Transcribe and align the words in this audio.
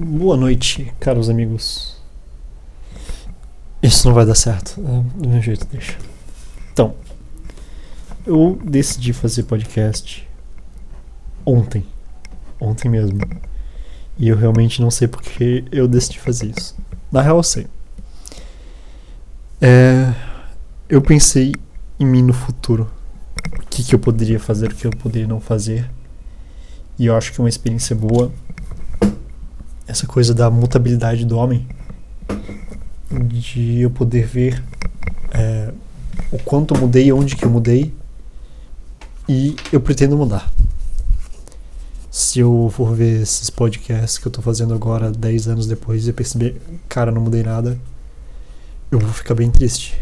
Boa 0.00 0.36
noite, 0.36 0.94
caros 1.00 1.28
amigos. 1.28 1.96
Isso 3.82 4.06
não 4.06 4.14
vai 4.14 4.24
dar 4.24 4.36
certo. 4.36 4.80
É, 4.80 5.20
do 5.20 5.28
meu 5.28 5.42
jeito, 5.42 5.66
deixa. 5.72 5.98
Então, 6.72 6.94
eu 8.24 8.56
decidi 8.62 9.12
fazer 9.12 9.42
podcast 9.42 10.24
ontem. 11.44 11.84
Ontem 12.60 12.88
mesmo. 12.88 13.18
E 14.16 14.28
eu 14.28 14.36
realmente 14.36 14.80
não 14.80 14.88
sei 14.88 15.08
porque 15.08 15.64
eu 15.72 15.88
decidi 15.88 16.20
fazer 16.20 16.52
isso. 16.56 16.76
Na 17.10 17.20
real, 17.20 17.38
eu 17.38 17.42
sei. 17.42 17.66
É, 19.60 20.14
eu 20.88 21.02
pensei 21.02 21.52
em 21.98 22.06
mim 22.06 22.22
no 22.22 22.32
futuro. 22.32 22.88
O 23.52 23.66
que, 23.66 23.82
que 23.82 23.96
eu 23.96 23.98
poderia 23.98 24.38
fazer, 24.38 24.70
o 24.70 24.74
que 24.76 24.86
eu 24.86 24.92
poderia 24.92 25.26
não 25.26 25.40
fazer. 25.40 25.90
E 26.96 27.06
eu 27.06 27.16
acho 27.16 27.32
que 27.32 27.40
é 27.40 27.42
uma 27.42 27.48
experiência 27.48 27.96
boa 27.96 28.32
essa 29.88 30.06
coisa 30.06 30.34
da 30.34 30.50
mutabilidade 30.50 31.24
do 31.24 31.36
homem, 31.36 31.66
de 33.10 33.80
eu 33.80 33.90
poder 33.90 34.26
ver 34.26 34.62
é, 35.32 35.72
o 36.30 36.38
quanto 36.38 36.74
eu 36.74 36.80
mudei, 36.80 37.10
onde 37.10 37.34
que 37.34 37.44
eu 37.44 37.50
mudei, 37.50 37.92
e 39.26 39.56
eu 39.72 39.80
pretendo 39.80 40.16
mudar. 40.16 40.52
Se 42.10 42.40
eu 42.40 42.70
for 42.74 42.94
ver 42.94 43.22
esses 43.22 43.48
podcasts 43.48 44.18
que 44.18 44.26
eu 44.26 44.32
tô 44.32 44.42
fazendo 44.42 44.74
agora, 44.74 45.10
10 45.10 45.48
anos 45.48 45.66
depois, 45.66 46.06
e 46.06 46.12
perceber, 46.12 46.60
cara, 46.86 47.10
não 47.10 47.22
mudei 47.22 47.42
nada, 47.42 47.78
eu 48.90 48.98
vou 48.98 49.12
ficar 49.12 49.34
bem 49.34 49.50
triste. 49.50 49.98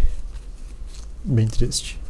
Bem 1.24 1.46
triste. 1.46 2.00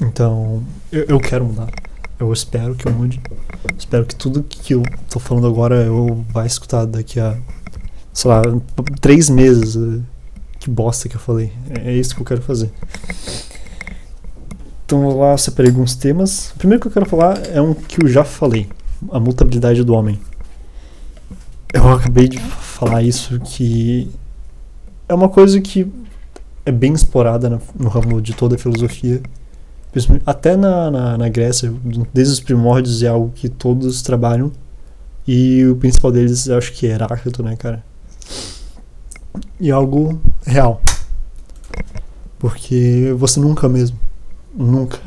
Então, 0.00 0.62
eu, 0.92 1.04
eu 1.04 1.20
quero 1.20 1.46
mudar. 1.46 1.70
Eu 2.24 2.32
espero 2.32 2.74
que 2.74 2.88
eu 2.88 2.92
mude. 2.92 3.20
Espero 3.78 4.06
que 4.06 4.16
tudo 4.16 4.42
que 4.42 4.72
eu 4.72 4.82
tô 5.10 5.20
falando 5.20 5.46
agora 5.46 5.84
eu 5.84 6.24
vá 6.30 6.46
escutar 6.46 6.86
daqui 6.86 7.20
a, 7.20 7.36
sei 8.14 8.30
lá, 8.30 8.42
três 8.98 9.28
meses. 9.28 10.02
Que 10.58 10.70
bosta 10.70 11.06
que 11.06 11.16
eu 11.16 11.20
falei. 11.20 11.52
É, 11.68 11.90
é 11.90 11.94
isso 11.94 12.14
que 12.14 12.22
eu 12.22 12.24
quero 12.24 12.40
fazer. 12.40 12.72
Então 14.86 15.18
lá 15.18 15.32
eu 15.32 15.38
separei 15.38 15.70
alguns 15.70 15.94
temas. 15.94 16.50
O 16.52 16.56
primeiro 16.56 16.80
que 16.80 16.88
eu 16.88 16.92
quero 16.92 17.04
falar 17.04 17.44
é 17.46 17.60
um 17.60 17.74
que 17.74 18.02
eu 18.02 18.08
já 18.08 18.24
falei: 18.24 18.68
a 19.12 19.20
mutabilidade 19.20 19.84
do 19.84 19.92
homem. 19.92 20.18
Eu 21.74 21.86
acabei 21.90 22.26
de 22.26 22.38
falar 22.38 23.02
isso 23.02 23.38
que 23.40 24.10
é 25.06 25.12
uma 25.12 25.28
coisa 25.28 25.60
que 25.60 25.92
é 26.64 26.72
bem 26.72 26.94
explorada 26.94 27.60
no 27.78 27.88
ramo 27.90 28.22
de 28.22 28.32
toda 28.32 28.54
a 28.54 28.58
filosofia 28.58 29.20
até 30.26 30.56
na, 30.56 30.90
na, 30.90 31.18
na, 31.18 31.28
Grécia, 31.28 31.72
desde 32.12 32.34
os 32.34 32.40
primórdios 32.40 33.02
é 33.02 33.08
algo 33.08 33.30
que 33.34 33.48
todos 33.48 34.02
trabalham. 34.02 34.50
E 35.26 35.64
o 35.66 35.76
principal 35.76 36.12
deles, 36.12 36.48
acho 36.50 36.72
que 36.72 36.86
é 36.86 36.90
Heráclito, 36.90 37.42
né, 37.42 37.56
cara? 37.56 37.84
E 39.58 39.70
algo 39.70 40.20
real. 40.44 40.82
Porque 42.38 43.14
você 43.16 43.40
nunca 43.40 43.68
mesmo, 43.68 43.98
nunca, 44.54 44.98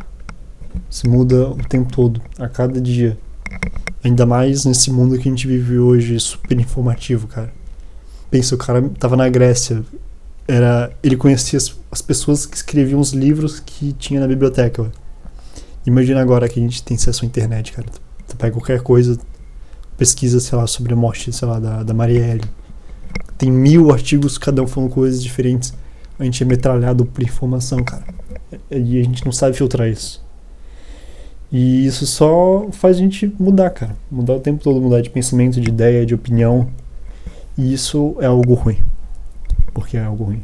se 0.90 1.08
muda 1.08 1.50
o 1.50 1.58
tempo 1.58 1.92
todo, 1.92 2.22
a 2.40 2.48
cada 2.48 2.82
dia. 2.82 3.18
Ainda 4.04 4.26
mais 4.26 4.66
nesse 4.66 4.92
mundo 4.92 5.20
que 5.20 5.28
a 5.28 5.32
gente 5.32 5.48
vive 5.48 5.78
hoje, 5.78 6.20
super 6.20 6.60
informativo, 6.60 7.28
cara. 7.28 7.54
Pensa, 8.32 8.56
o 8.56 8.58
cara 8.58 8.82
tava 8.98 9.16
na 9.16 9.30
Grécia, 9.30 9.84
era 10.48 10.92
ele 11.04 11.18
conhecia 11.18 11.58
as, 11.58 11.76
as, 11.92 12.02
pessoas 12.02 12.46
que 12.46 12.56
escreviam 12.56 13.00
os 13.00 13.12
livros 13.12 13.60
que 13.60 13.92
tinha 13.94 14.20
na 14.20 14.28
biblioteca. 14.28 14.90
Imagina 15.86 16.22
agora 16.22 16.48
que 16.48 16.60
a 16.60 16.64
gente 16.64 16.82
tem 16.84 16.96
acesso 16.96 17.26
à 17.26 17.28
internet, 17.28 17.74
cara. 17.74 17.88
Tu 18.28 18.36
pega 18.38 18.54
qualquer 18.54 18.82
coisa, 18.82 19.20
pesquisa, 19.98 20.40
sei 20.40 20.58
lá, 20.58 20.66
sobre 20.66 20.94
a 20.94 20.96
morte, 20.96 21.32
sei 21.32 21.48
lá, 21.48 21.60
da, 21.60 21.84
da 21.84 21.94
Marielle. 21.94 22.44
Tem 23.38 23.52
mil 23.52 23.92
artigos, 23.92 24.38
cada 24.38 24.62
um 24.62 24.68
falando 24.68 24.90
coisas 24.90 25.22
diferentes. 25.22 25.74
A 26.18 26.24
gente 26.24 26.42
é 26.42 26.46
metralhado 26.46 27.06
por 27.06 27.24
informação, 27.24 27.84
cara. 27.84 28.04
E 28.72 29.00
a 29.00 29.04
gente 29.04 29.24
não 29.26 29.32
sabe 29.32 29.56
filtrar 29.56 29.88
isso. 29.88 30.26
E 31.52 31.86
isso 31.86 32.06
só 32.06 32.68
faz 32.72 32.98
a 32.98 33.00
gente 33.00 33.34
mudar, 33.40 33.70
cara. 33.70 33.96
Mudar 34.10 34.34
o 34.34 34.40
tempo 34.40 34.62
todo, 34.64 34.82
mudar 34.82 35.02
de 35.02 35.10
pensamento, 35.10 35.62
de 35.62 35.70
ideia, 35.70 36.06
de 36.06 36.16
opinião. 36.16 36.70
E 37.58 37.74
isso 37.74 38.16
é 38.20 38.26
algo 38.26 38.54
ruim 38.54 38.84
porque 39.78 39.96
é 39.96 40.04
algo 40.04 40.24
ruim. 40.24 40.44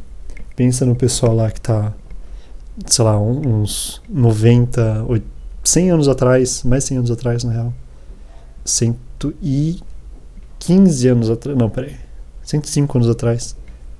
Pensa 0.54 0.86
no 0.86 0.94
pessoal 0.94 1.34
lá 1.34 1.50
que 1.50 1.60
tá, 1.60 1.92
sei 2.86 3.04
lá, 3.04 3.20
uns 3.20 4.00
90, 4.08 5.04
100 5.64 5.90
anos 5.90 6.06
atrás, 6.06 6.62
mais 6.62 6.84
100 6.84 6.98
anos 6.98 7.10
atrás, 7.10 7.42
na 7.42 7.50
real. 7.50 7.74
115 8.64 11.08
anos 11.08 11.28
atrás, 11.28 11.58
não, 11.58 11.68
peraí. 11.68 11.96
105 12.44 12.96
anos 12.96 13.10
atrás. 13.10 13.56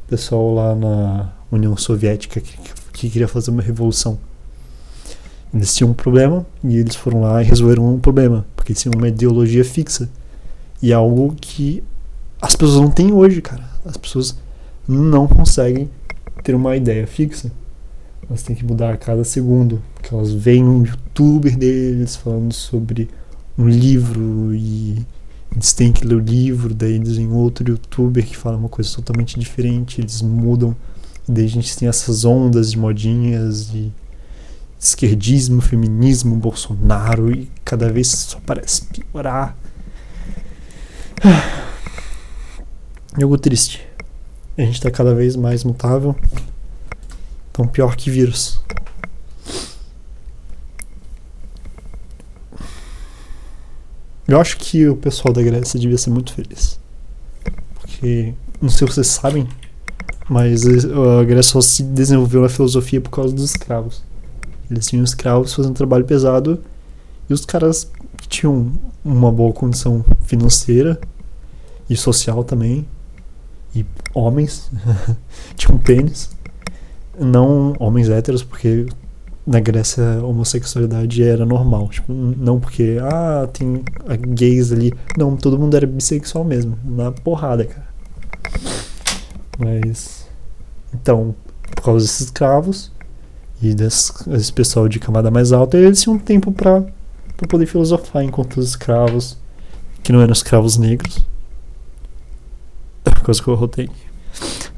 Pessoal 0.07 0.55
lá 0.55 0.73
na 0.77 1.33
União 1.51 1.77
Soviética 1.77 2.41
que, 2.41 2.57
que 2.93 3.11
queria 3.11 3.27
fazer 3.27 3.51
uma 3.51 3.63
revolução. 3.63 4.17
Eles 5.53 5.75
tinham 5.75 5.91
um 5.91 5.95
problema 5.95 6.47
e 6.63 6.77
eles 6.77 6.95
foram 6.95 7.23
lá 7.23 7.43
e 7.43 7.45
resolveram 7.45 7.93
um 7.93 7.99
problema, 7.99 8.47
porque 8.55 8.71
eles 8.71 8.81
tinham 8.81 8.95
uma 8.97 9.09
ideologia 9.09 9.65
fixa. 9.65 10.09
E 10.81 10.93
é 10.93 10.95
algo 10.95 11.35
que 11.41 11.83
as 12.41 12.55
pessoas 12.55 12.81
não 12.81 12.93
têm 12.93 13.13
hoje, 13.13 13.43
cara. 13.43 13.69
As 13.85 13.97
pessoas 13.97 14.44
não 14.87 15.27
conseguem 15.27 15.91
ter 16.43 16.55
uma 16.55 16.77
ideia 16.77 17.07
fixa. 17.07 17.51
Elas 18.29 18.43
têm 18.43 18.57
que 18.57 18.65
mudar 18.65 18.93
a 18.93 18.97
cada 18.97 19.25
segundo. 19.25 19.83
Porque 19.95 20.15
elas 20.15 20.33
veem 20.33 20.65
um 20.65 20.85
youtuber 20.85 21.57
deles 21.57 22.17
falando 22.17 22.53
sobre 22.53 23.09
um 23.57 23.69
livro 23.69 24.55
e 24.55 25.05
eles 25.55 25.73
têm 25.73 25.93
que 25.93 26.05
ler 26.05 26.17
o 26.17 26.21
livro, 26.21 26.75
daí 26.75 26.95
eles 26.95 27.17
veem 27.17 27.31
outro 27.31 27.71
youtuber 27.71 28.27
que 28.27 28.37
fala 28.37 28.57
uma 28.57 28.69
coisa 28.69 28.93
totalmente 28.97 29.39
diferente, 29.39 30.01
eles 30.01 30.21
mudam. 30.21 30.75
Daí 31.29 31.45
a 31.45 31.49
gente 31.49 31.77
tem 31.77 31.89
essas 31.89 32.25
ondas 32.25 32.73
de 32.73 32.79
modinhas 32.79 33.71
de 33.71 33.93
esquerdismo, 34.79 35.63
feminismo, 35.63 36.37
Bolsonaro 36.37 37.33
e 37.33 37.49
cada 37.65 37.91
vez 37.91 38.09
só 38.09 38.41
parece 38.45 38.83
piorar. 38.87 39.57
Algo 43.17 43.39
triste. 43.39 43.94
A 44.57 44.63
gente 44.63 44.75
está 44.75 44.91
cada 44.91 45.15
vez 45.15 45.35
mais 45.35 45.65
mutável. 45.65 46.15
Então, 47.51 47.67
pior 47.67 47.97
que 47.97 48.09
vírus. 48.09 48.61
Eu 54.27 54.41
acho 54.41 54.57
que 54.57 54.89
o 54.89 54.97
pessoal 54.97 55.35
da 55.35 55.43
Grécia 55.43 55.79
devia 55.79 55.99
ser 55.99 56.11
muito 56.11 56.33
feliz. 56.33 56.79
Porque, 57.75 58.33
não 58.61 58.69
sei 58.69 58.87
se 58.87 58.95
vocês 58.95 59.07
sabem, 59.09 59.49
mas 60.29 60.65
a 60.65 61.25
Grécia 61.25 61.53
só 61.53 61.61
se 61.61 61.83
desenvolveu 61.83 62.43
na 62.43 62.49
filosofia 62.49 63.01
por 63.01 63.11
causa 63.11 63.35
dos 63.35 63.45
escravos. 63.45 64.03
Eles 64.71 64.87
tinham 64.87 65.05
escravos 65.05 65.53
fazendo 65.53 65.75
trabalho 65.75 66.05
pesado 66.05 66.63
e 67.29 67.35
os 67.35 67.45
caras 67.45 67.91
que 68.17 68.29
tinham 68.29 68.73
uma 69.05 69.31
boa 69.31 69.53
condição 69.53 70.05
financeira 70.25 70.99
e 71.91 71.97
social 71.97 72.43
também 72.45 72.87
e 73.75 73.85
homens 74.15 74.71
tinham 75.57 75.79
pênis, 75.79 76.31
não 77.19 77.75
homens 77.79 78.09
héteros, 78.09 78.43
porque 78.43 78.87
na 79.47 79.61
Grécia 79.61 80.21
a 80.21 80.25
homossexualidade 80.25 81.23
era 81.23 81.45
normal, 81.45 81.89
tipo, 81.89 82.13
não 82.13 82.59
porque 82.61 82.99
ah, 83.03 83.49
tem 83.53 83.83
gays 84.29 84.73
ali, 84.73 84.93
não, 85.19 85.37
todo 85.37 85.59
mundo 85.59 85.77
era 85.77 85.87
bissexual 85.87 86.45
mesmo, 86.45 86.79
na 86.85 87.13
porrada, 87.13 87.65
cara. 87.65 87.87
Mas 89.59 90.27
então, 90.93 91.35
por 91.75 91.83
causa 91.83 92.05
desses 92.05 92.23
escravos 92.23 92.93
e 93.61 93.75
desse, 93.75 94.29
desse 94.29 94.53
pessoal 94.53 94.89
de 94.89 94.99
camada 94.99 95.31
mais 95.31 95.53
alta, 95.53 95.77
eles 95.77 96.01
tinham 96.01 96.19
tempo 96.19 96.53
para 96.53 96.85
poder 97.49 97.67
filosofar 97.67 98.23
enquanto 98.23 98.57
os 98.57 98.69
escravos 98.69 99.37
que 100.03 100.13
não 100.13 100.21
eram 100.21 100.33
escravos 100.33 100.77
negros 100.77 101.25
coisa 103.23 103.43
que 103.43 103.49
eu 103.49 103.55
rotei. 103.55 103.89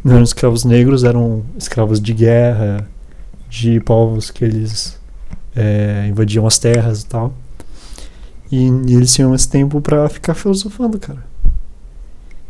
Não 0.05 0.14
eram 0.14 0.23
escravos 0.23 0.64
negros, 0.64 1.05
eram 1.05 1.44
escravos 1.58 2.00
de 2.00 2.12
guerra, 2.12 2.88
de 3.49 3.81
povos 3.81 4.31
que 4.31 4.44
eles 4.44 4.99
é, 5.55 6.06
invadiam 6.08 6.46
as 6.46 6.58
terras 6.58 7.02
e 7.02 7.06
tal. 7.06 7.32
E, 8.50 8.69
e 8.69 8.94
eles 8.94 9.12
tinham 9.12 9.34
esse 9.34 9.49
tempo 9.49 9.81
para 9.81 10.08
ficar 10.08 10.34
filosofando, 10.34 10.99
cara. 10.99 11.25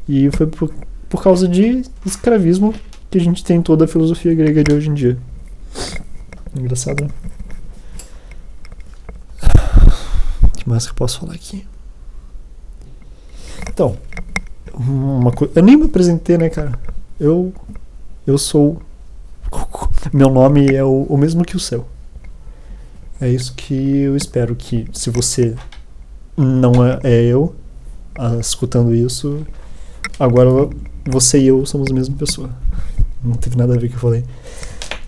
E 0.08 0.30
foi 0.30 0.46
por, 0.46 0.72
por 1.08 1.22
causa 1.22 1.48
de 1.48 1.82
escravismo 2.04 2.74
que 3.10 3.18
a 3.18 3.20
gente 3.20 3.44
tem 3.44 3.62
toda 3.62 3.84
a 3.84 3.88
filosofia 3.88 4.34
grega 4.34 4.62
de 4.62 4.74
hoje 4.74 4.90
em 4.90 4.94
dia. 4.94 5.18
Engraçado, 6.54 7.04
né? 7.04 7.10
O 10.42 10.48
que 10.48 10.68
mais 10.68 10.84
que 10.84 10.92
eu 10.92 10.96
posso 10.96 11.20
falar 11.20 11.34
aqui? 11.34 11.66
Então, 13.68 13.96
uma 14.76 15.32
coisa. 15.32 15.52
Eu 15.56 15.62
nem 15.62 15.76
me 15.76 15.84
apresentei, 15.84 16.36
né, 16.36 16.48
cara? 16.48 16.78
Eu. 17.18 17.52
Eu 18.26 18.38
sou. 18.38 18.80
Meu 20.12 20.28
nome 20.28 20.74
é 20.74 20.84
o, 20.84 21.06
o 21.08 21.16
mesmo 21.16 21.44
que 21.44 21.56
o 21.56 21.60
seu. 21.60 21.86
É 23.20 23.28
isso 23.28 23.54
que 23.54 23.74
eu 23.74 24.16
espero 24.16 24.54
que, 24.54 24.86
se 24.92 25.08
você 25.08 25.54
não 26.36 26.84
é, 26.86 27.00
é 27.02 27.24
eu, 27.24 27.54
ah, 28.14 28.36
escutando 28.38 28.94
isso, 28.94 29.46
agora 30.20 30.50
você 31.06 31.38
e 31.38 31.46
eu 31.46 31.64
somos 31.64 31.90
a 31.90 31.94
mesma 31.94 32.14
pessoa. 32.16 32.50
Não 33.24 33.32
teve 33.32 33.56
nada 33.56 33.74
a 33.74 33.78
ver 33.78 33.88
com 33.88 33.96
o 33.96 33.98
que 33.98 34.04
eu 34.04 34.10
falei. 34.10 34.24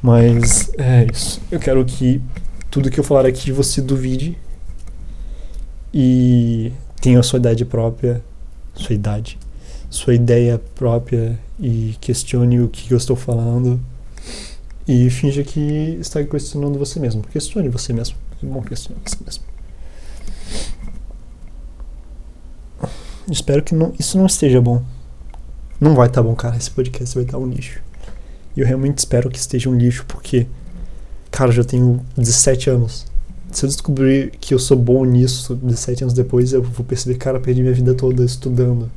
Mas 0.00 0.70
é 0.78 1.06
isso. 1.12 1.40
Eu 1.50 1.60
quero 1.60 1.84
que 1.84 2.22
tudo 2.70 2.90
que 2.90 2.98
eu 2.98 3.04
falar 3.04 3.26
aqui 3.26 3.52
você 3.52 3.82
duvide 3.82 4.38
e 5.92 6.72
tenha 7.00 7.20
a 7.20 7.22
sua 7.22 7.38
idade 7.38 7.64
própria, 7.64 8.22
sua 8.74 8.94
idade, 8.94 9.38
sua 9.90 10.14
ideia 10.14 10.60
própria 10.74 11.38
e 11.58 11.96
questione 12.00 12.60
o 12.60 12.68
que 12.68 12.92
eu 12.92 12.98
estou 12.98 13.16
falando 13.16 13.80
e 14.86 15.10
finja 15.10 15.42
que 15.44 15.98
está 16.00 16.24
questionando 16.24 16.78
você 16.78 16.98
mesmo. 16.98 17.22
Questione 17.22 17.68
você 17.68 17.92
mesmo. 17.92 18.16
É 18.42 18.46
bom 18.46 18.62
questionar 18.62 19.00
você 19.04 19.18
mesmo. 19.24 19.44
Espero 23.30 23.62
que 23.62 23.74
não, 23.74 23.92
isso 23.98 24.16
não 24.16 24.24
esteja 24.24 24.60
bom. 24.60 24.82
Não 25.78 25.94
vai 25.94 26.06
estar 26.06 26.22
tá 26.22 26.28
bom, 26.28 26.34
cara. 26.34 26.56
Esse 26.56 26.70
podcast 26.70 27.14
vai 27.14 27.24
estar 27.24 27.36
tá 27.36 27.44
um 27.44 27.46
lixo. 27.46 27.80
E 28.56 28.60
eu 28.60 28.66
realmente 28.66 28.98
espero 28.98 29.28
que 29.28 29.38
esteja 29.38 29.68
um 29.68 29.76
lixo, 29.76 30.06
porque, 30.08 30.46
cara, 31.30 31.50
eu 31.50 31.54
já 31.56 31.64
tenho 31.64 32.00
17 32.16 32.70
anos. 32.70 33.06
Se 33.52 33.66
eu 33.66 33.68
descobrir 33.68 34.30
que 34.40 34.54
eu 34.54 34.58
sou 34.58 34.76
bom 34.76 35.04
nisso 35.04 35.54
17 35.54 36.04
anos 36.04 36.14
depois, 36.14 36.52
eu 36.54 36.62
vou 36.62 36.84
perceber, 36.84 37.18
cara, 37.18 37.38
perdi 37.38 37.60
minha 37.60 37.74
vida 37.74 37.94
toda 37.94 38.24
estudando. 38.24 38.90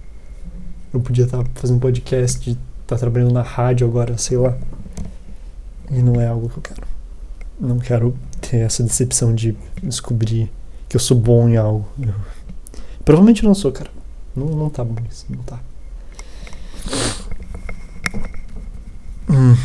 Eu 0.94 1.00
podia 1.00 1.26
estar 1.26 1.44
tá 1.44 1.50
fazendo 1.56 1.80
podcast, 1.80 2.50
estar 2.50 2.60
tá 2.86 2.98
trabalhando 2.98 3.32
na 3.32 3.42
rádio 3.42 3.88
agora, 3.88 4.18
sei 4.18 4.38
lá. 4.38 4.58
E 5.90 6.02
não 6.02 6.20
é 6.20 6.28
algo 6.28 6.50
que 6.50 6.58
eu 6.58 6.62
quero. 6.62 6.82
Não 7.60 7.80
quero 7.80 8.16
ter 8.40 8.58
essa 8.58 8.84
decepção 8.84 9.34
de 9.34 9.56
descobrir 9.82 10.52
que 10.90 10.96
eu 10.96 11.00
sou 11.00 11.18
bom 11.18 11.48
em 11.48 11.58
algo. 11.58 11.88
Eu... 12.02 12.14
Provavelmente 13.06 13.44
não 13.44 13.54
sou, 13.54 13.72
cara. 13.72 13.90
Não, 14.36 14.48
não 14.48 14.70
tá 14.70 14.84
bom 14.84 14.96
isso, 15.10 15.26
não 15.30 15.44
tá. 15.44 15.60
Hum. 19.30 19.56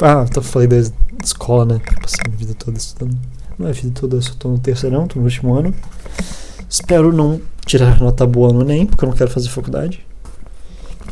Ah, 0.00 0.24
eu 0.34 0.42
falei 0.42 0.68
da 0.68 0.76
escola, 1.22 1.64
né? 1.64 1.80
Passei 2.00 2.20
minha 2.26 2.36
vida 2.36 2.54
toda 2.54 2.76
estudando. 2.78 3.16
Não 3.58 3.66
é 3.66 3.70
a 3.70 3.72
vida 3.72 3.92
toda, 3.94 4.16
eu 4.16 4.22
só 4.22 4.34
tô 4.34 4.48
no 4.48 4.58
terceirão, 4.58 5.06
tô 5.06 5.18
no 5.18 5.24
último 5.24 5.54
ano. 5.54 5.74
Espero 6.72 7.12
não 7.12 7.38
tirar 7.66 8.00
nota 8.00 8.26
boa 8.26 8.50
no 8.50 8.62
Enem, 8.62 8.86
porque 8.86 9.04
eu 9.04 9.10
não 9.10 9.14
quero 9.14 9.30
fazer 9.30 9.50
faculdade. 9.50 10.06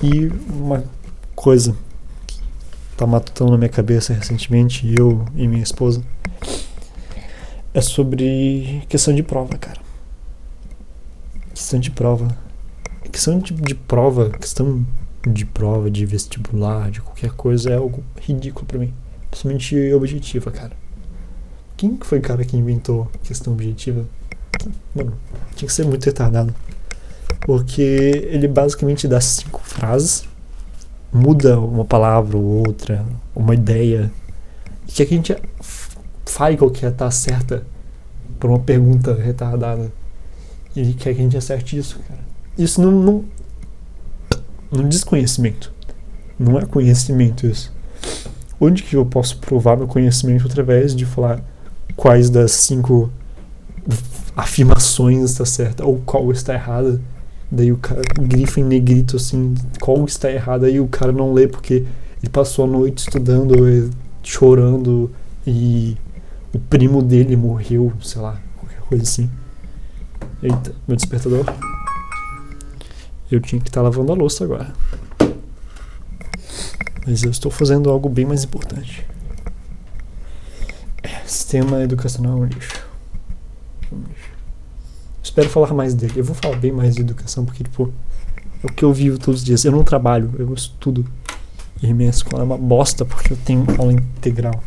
E 0.03 0.33
uma 0.49 0.83
coisa 1.37 1.77
que 2.27 2.41
tá 2.97 3.07
matutando 3.07 3.51
na 3.51 3.59
minha 3.59 3.69
cabeça 3.69 4.15
recentemente, 4.15 4.91
eu 4.91 5.23
e 5.37 5.47
minha 5.47 5.63
esposa, 5.63 6.03
é 7.75 7.81
sobre 7.83 8.83
questão 8.89 9.15
de 9.15 9.23
prova, 9.23 9.59
cara. 9.59 9.83
Questão 11.53 11.79
de 11.79 11.91
prova. 11.91 12.35
Questão 13.13 13.39
de, 13.39 13.53
de 13.53 13.75
prova, 13.75 14.31
questão 14.31 14.87
de 15.31 15.45
prova, 15.45 15.91
de 15.91 16.07
vestibular, 16.07 16.91
de 16.91 17.03
qualquer 17.03 17.33
coisa 17.33 17.69
é 17.69 17.77
algo 17.77 18.03
ridículo 18.19 18.65
para 18.65 18.79
mim. 18.79 18.95
Principalmente 19.31 19.93
objetiva, 19.93 20.51
cara. 20.51 20.73
Quem 21.77 21.99
foi 22.01 22.19
o 22.19 22.23
cara 22.23 22.47
que 22.47 22.57
inventou 22.57 23.11
questão 23.23 23.53
objetiva? 23.53 24.07
Mano, 24.95 25.15
tinha 25.55 25.67
que 25.67 25.73
ser 25.73 25.85
muito 25.87 26.05
retardado. 26.05 26.55
Porque 27.41 28.29
ele 28.31 28.47
basicamente 28.49 29.09
dá 29.09 29.21
cinco 29.21 29.61
frases, 29.63 30.25
muda 31.13 31.59
uma 31.59 31.85
palavra 31.85 32.37
ou 32.37 32.67
outra, 32.67 33.05
uma 33.35 33.55
ideia, 33.55 34.13
e 34.87 34.93
que 34.93 35.03
a 35.03 35.07
gente 35.07 35.37
fale 36.27 36.57
qual 36.57 36.71
que 36.71 36.85
é 36.85 36.91
tá 36.91 37.11
certa 37.11 37.63
por 38.39 38.51
uma 38.51 38.59
pergunta 38.59 39.15
retardada. 39.15 39.93
E 40.75 40.81
ele 40.81 40.95
quer 40.95 41.15
que 41.15 41.21
a 41.21 41.23
gente 41.23 41.37
acerte 41.37 41.77
isso, 41.77 41.99
cara. 42.09 42.21
Isso 42.57 42.81
não, 42.81 42.91
não, 42.91 43.25
não 44.71 44.89
diz 44.89 45.03
conhecimento. 45.03 45.73
Não 46.39 46.59
é 46.59 46.65
conhecimento 46.65 47.47
isso. 47.47 47.73
Onde 48.61 48.83
que 48.83 48.97
eu 48.97 49.05
posso 49.05 49.39
provar 49.39 49.77
meu 49.77 49.87
conhecimento 49.87 50.47
através 50.47 50.95
de 50.95 51.05
falar 51.05 51.43
quais 51.97 52.31
das 52.31 52.53
cinco 52.53 53.11
afirmações 54.37 55.31
está 55.31 55.45
certa 55.45 55.85
ou 55.85 56.01
qual 56.05 56.31
está 56.31 56.55
errada? 56.55 57.01
Daí 57.51 57.73
o 57.73 57.77
cara 57.77 58.03
grifa 58.21 58.61
em 58.61 58.65
negrito 58.65 59.17
assim, 59.17 59.55
qual 59.81 60.05
está 60.05 60.31
errada 60.31 60.71
e 60.71 60.79
o 60.79 60.87
cara 60.87 61.11
não 61.11 61.33
lê 61.33 61.49
porque 61.49 61.85
ele 62.23 62.31
passou 62.31 62.65
a 62.65 62.69
noite 62.69 62.99
estudando, 62.99 63.91
chorando 64.23 65.11
e 65.47 65.97
o 66.53 66.59
primo 66.59 67.03
dele 67.03 67.35
morreu, 67.35 67.93
sei 68.03 68.21
lá, 68.21 68.41
qualquer 68.57 68.81
coisa 68.81 69.03
assim. 69.03 69.31
Eita, 70.43 70.75
meu 70.87 70.97
despertador. 70.97 71.45
Eu 73.31 73.41
tinha 73.41 73.61
que 73.61 73.69
estar 73.69 73.81
tá 73.81 73.85
lavando 73.85 74.13
a 74.13 74.15
louça 74.15 74.45
agora. 74.45 74.73
Mas 77.07 77.23
eu 77.23 77.31
estou 77.31 77.51
fazendo 77.51 77.91
algo 77.91 78.09
bem 78.09 78.25
mais 78.25 78.45
importante. 78.45 79.07
É, 81.03 81.21
sistema 81.27 81.83
educacional 81.83 82.39
é 82.39 82.41
um 82.41 82.45
lixo. 82.45 82.90
Lixo. 83.97 84.31
Espero 85.23 85.49
falar 85.49 85.73
mais 85.75 85.95
dele. 85.95 86.15
Eu 86.17 86.25
vou 86.25 86.35
falar 86.35 86.57
bem 86.57 86.73
mais 86.73 86.95
de 86.95 87.03
educação 87.03 87.45
porque, 87.45 87.65
tipo, 87.65 87.93
é 88.63 88.67
o 88.67 88.73
que 88.73 88.85
eu 88.85 88.93
vivo 88.93 89.19
todos 89.19 89.41
os 89.41 89.47
dias. 89.47 89.65
Eu 89.65 89.73
não 89.73 89.85
trabalho, 89.85 90.33
eu 90.39 90.53
estudo. 90.55 91.07
E 91.83 91.93
minha 91.95 92.11
escola 92.11 92.43
é 92.43 92.47
uma 92.47 92.59
bosta 92.59 93.05
porque 93.05 93.33
eu 93.33 93.37
tenho 93.39 93.65
aula 93.79 93.93
integral. 93.93 94.63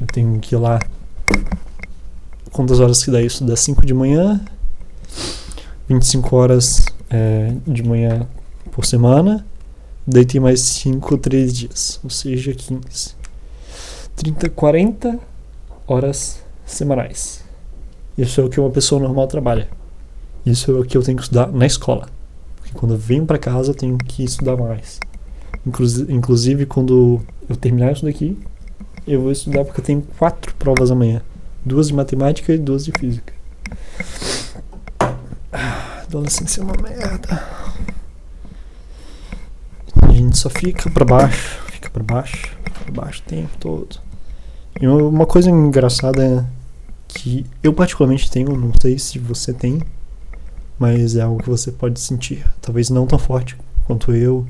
Eu 0.00 0.06
tenho 0.06 0.38
que 0.40 0.54
ir 0.54 0.58
lá. 0.58 0.78
Quantas 2.50 2.80
horas 2.80 3.04
que 3.04 3.10
dá 3.10 3.20
isso? 3.20 3.44
Dá 3.44 3.56
5 3.56 3.84
de 3.84 3.92
manhã, 3.92 4.40
25 5.88 6.36
horas 6.36 6.86
é, 7.10 7.52
de 7.66 7.82
manhã 7.82 8.26
por 8.72 8.86
semana. 8.86 9.44
Daí 10.06 10.24
tem 10.24 10.40
mais 10.40 10.60
5 10.60 11.14
ou 11.14 11.18
3 11.18 11.52
dias, 11.52 12.00
ou 12.02 12.08
seja, 12.08 12.54
15. 12.54 13.14
30, 14.16 14.48
40 14.48 15.18
horas 15.86 16.42
semanais. 16.64 17.47
Isso 18.18 18.40
é 18.40 18.44
o 18.44 18.48
que 18.48 18.58
uma 18.58 18.68
pessoa 18.68 19.00
normal 19.00 19.28
trabalha. 19.28 19.68
Isso 20.44 20.72
é 20.72 20.74
o 20.74 20.84
que 20.84 20.96
eu 20.96 21.02
tenho 21.04 21.16
que 21.16 21.22
estudar 21.22 21.52
na 21.52 21.64
escola. 21.64 22.08
Porque 22.56 22.72
quando 22.74 22.94
eu 22.94 22.98
venho 22.98 23.24
para 23.24 23.38
casa 23.38 23.70
eu 23.70 23.74
tenho 23.74 23.96
que 23.96 24.24
estudar 24.24 24.56
mais. 24.56 24.98
Inclusive, 25.64 26.66
quando 26.66 27.20
eu 27.48 27.54
terminar 27.54 27.92
isso 27.92 28.04
daqui, 28.04 28.36
eu 29.06 29.22
vou 29.22 29.30
estudar 29.30 29.64
porque 29.64 29.80
eu 29.80 29.84
tenho 29.84 30.02
quatro 30.18 30.52
provas 30.56 30.90
amanhã: 30.90 31.22
duas 31.64 31.86
de 31.88 31.94
matemática 31.94 32.52
e 32.52 32.58
duas 32.58 32.84
de 32.84 32.92
física. 32.98 33.32
Adolescência 35.52 36.60
é 36.60 36.64
uma 36.64 36.74
merda. 36.82 37.46
A 40.02 40.12
gente 40.12 40.36
só 40.36 40.50
fica 40.50 40.90
pra 40.90 41.04
baixo, 41.04 41.60
fica 41.66 41.88
pra 41.88 42.02
baixo, 42.02 42.56
pra 42.84 43.04
baixo 43.04 43.22
o 43.24 43.28
tempo 43.28 43.56
todo. 43.60 44.00
E 44.80 44.88
uma 44.88 45.26
coisa 45.26 45.50
engraçada 45.50 46.24
é 46.24 46.57
que 47.18 47.44
eu 47.62 47.72
particularmente 47.72 48.30
tenho, 48.30 48.56
não 48.56 48.72
sei 48.80 48.96
se 48.96 49.18
você 49.18 49.52
tem, 49.52 49.80
mas 50.78 51.16
é 51.16 51.22
algo 51.22 51.42
que 51.42 51.50
você 51.50 51.72
pode 51.72 51.98
sentir. 51.98 52.46
Talvez 52.62 52.90
não 52.90 53.06
tão 53.06 53.18
forte 53.18 53.56
quanto 53.84 54.12
eu, 54.12 54.46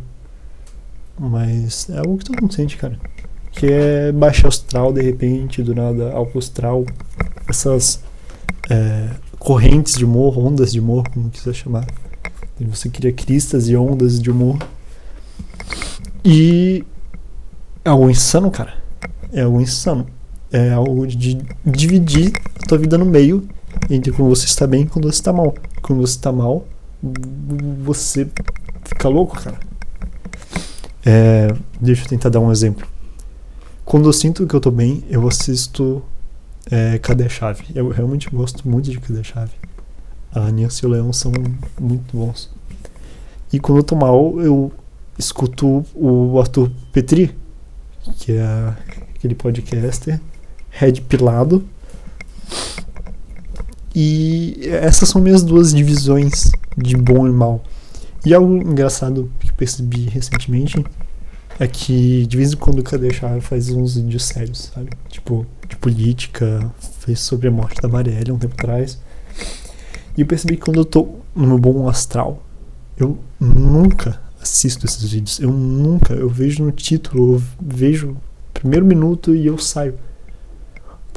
mas 1.19 1.89
é 1.89 1.99
algo 1.99 2.19
que 2.19 2.25
todo 2.27 2.43
mundo 2.43 2.53
sente, 2.53 2.77
cara. 2.77 2.99
Que 3.53 3.67
é 3.67 4.13
baixo 4.13 4.47
astral 4.47 4.93
de 4.93 5.01
repente, 5.01 5.63
do 5.63 5.75
nada 5.75 6.13
alto 6.13 6.39
astral. 6.39 6.85
Essas 7.49 8.03
é, 8.69 9.09
correntes 9.39 9.95
de 9.95 10.05
humor, 10.05 10.39
ondas 10.39 10.73
de 10.73 10.81
humor, 10.81 11.09
como 11.09 11.31
quiser 11.31 11.55
chamar. 11.55 11.87
E 12.61 12.65
você 12.65 12.91
cria 12.91 13.13
cristas 13.13 13.69
e 13.69 13.77
ondas 13.77 14.21
de 14.21 14.31
humor. 14.31 14.59
E 16.23 16.85
é 17.83 17.89
algo 17.89 18.11
insano, 18.11 18.51
cara. 18.51 18.75
É 19.33 19.43
algo 19.43 19.59
insano. 19.59 20.07
É 20.51 20.71
algo 20.73 21.07
de 21.07 21.39
dividir 21.65 22.33
a 22.63 22.67
tua 22.67 22.79
vida 22.79 22.97
no 22.97 23.05
meio 23.05 23.47
entre 23.91 24.13
quando 24.13 24.29
você 24.31 24.47
está 24.47 24.67
bem 24.67 24.83
e 24.83 24.87
quando 24.87 25.05
você 25.05 25.19
está 25.19 25.33
mal. 25.33 25.55
Quando 25.83 26.01
você 26.01 26.17
está 26.17 26.33
mal, 26.33 26.67
você 27.83 28.29
fica 28.85 29.09
louco, 29.09 29.41
cara. 29.41 29.59
É, 31.05 31.49
deixa 31.81 32.05
eu 32.05 32.09
tentar 32.09 32.29
dar 32.29 32.41
um 32.41 32.51
exemplo. 32.51 32.87
Quando 33.85 34.09
eu 34.09 34.13
sinto 34.13 34.47
que 34.47 34.55
eu 34.55 34.61
tô 34.61 34.71
bem, 34.71 35.05
eu 35.09 35.27
assisto 35.27 36.03
é, 36.71 36.99
Cadê 36.99 37.29
Chave? 37.29 37.65
Eu 37.75 37.89
realmente 37.89 38.29
gosto 38.31 38.69
muito 38.69 38.91
de 38.91 39.01
Cadê 39.01 39.25
Chave. 39.25 39.53
A 40.33 40.53
Nancy 40.53 40.85
e 40.85 40.87
o 40.87 40.91
Leão 40.91 41.13
são 41.13 41.33
muito 41.81 42.17
bons. 42.17 42.51
E 43.53 43.59
quando 43.59 43.79
eu 43.79 43.83
tô 43.83 43.97
mal, 43.97 44.41
eu 44.41 44.71
escuto 45.19 45.85
o 45.95 46.39
Arthur 46.39 46.71
Petri, 46.93 47.35
que 48.19 48.33
é 48.33 48.75
aquele 49.15 49.35
podcaster, 49.35 50.21
Red 50.79 51.01
Pilado. 51.09 51.65
E 53.95 54.61
essas 54.63 55.09
são 55.09 55.21
minhas 55.21 55.43
duas 55.43 55.75
divisões 55.75 56.53
de 56.77 56.97
bom 56.97 57.27
e 57.27 57.33
mal. 57.33 57.65
E 58.25 58.33
algo 58.33 58.57
engraçado 58.57 59.31
que 59.41 59.53
percebi 59.53 60.09
recentemente 60.09 60.85
é 61.59 61.67
que 61.67 62.25
de 62.27 62.37
vez 62.37 62.53
em 62.53 62.57
quando 62.57 62.79
o 62.79 62.85
Cadê 62.85 63.13
Chave 63.13 63.41
faz 63.41 63.71
uns 63.71 63.97
vídeos 63.97 64.25
sérios, 64.25 64.71
sabe? 64.73 64.91
Tipo, 65.09 65.45
de 65.69 65.77
política, 65.77 66.71
fez 67.01 67.19
sobre 67.21 67.49
a 67.49 67.51
morte 67.51 67.81
da 67.83 67.89
Marielle 67.89 68.31
um 68.31 68.39
tempo 68.39 68.55
atrás. 68.55 68.99
E 70.17 70.21
eu 70.21 70.27
percebi 70.27 70.57
que 70.57 70.63
quando 70.63 70.79
eu 70.79 70.85
tô 70.85 71.17
no 71.35 71.47
meu 71.49 71.59
bom 71.59 71.89
astral, 71.89 72.41
eu 72.97 73.19
nunca 73.41 74.21
assisto 74.41 74.87
esses 74.87 75.11
vídeos. 75.11 75.41
Eu 75.41 75.51
nunca, 75.51 76.15
eu 76.15 76.29
vejo 76.29 76.63
no 76.63 76.71
título, 76.71 77.35
eu 77.35 77.43
vejo 77.61 78.17
primeiro 78.55 78.87
minuto 78.87 79.35
e 79.35 79.47
eu 79.47 79.59
saio. 79.59 79.99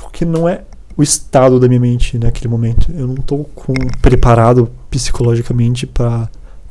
Porque 0.02 0.26
não 0.26 0.50
é 0.50 0.64
o 0.98 1.04
estado 1.04 1.60
da 1.60 1.68
minha 1.68 1.80
mente 1.80 2.18
naquele 2.18 2.48
momento. 2.48 2.92
Eu 2.92 3.08
não 3.08 3.16
com, 3.16 3.74
preparado 4.02 4.70
psicologicamente 4.90 5.86
para 5.86 6.30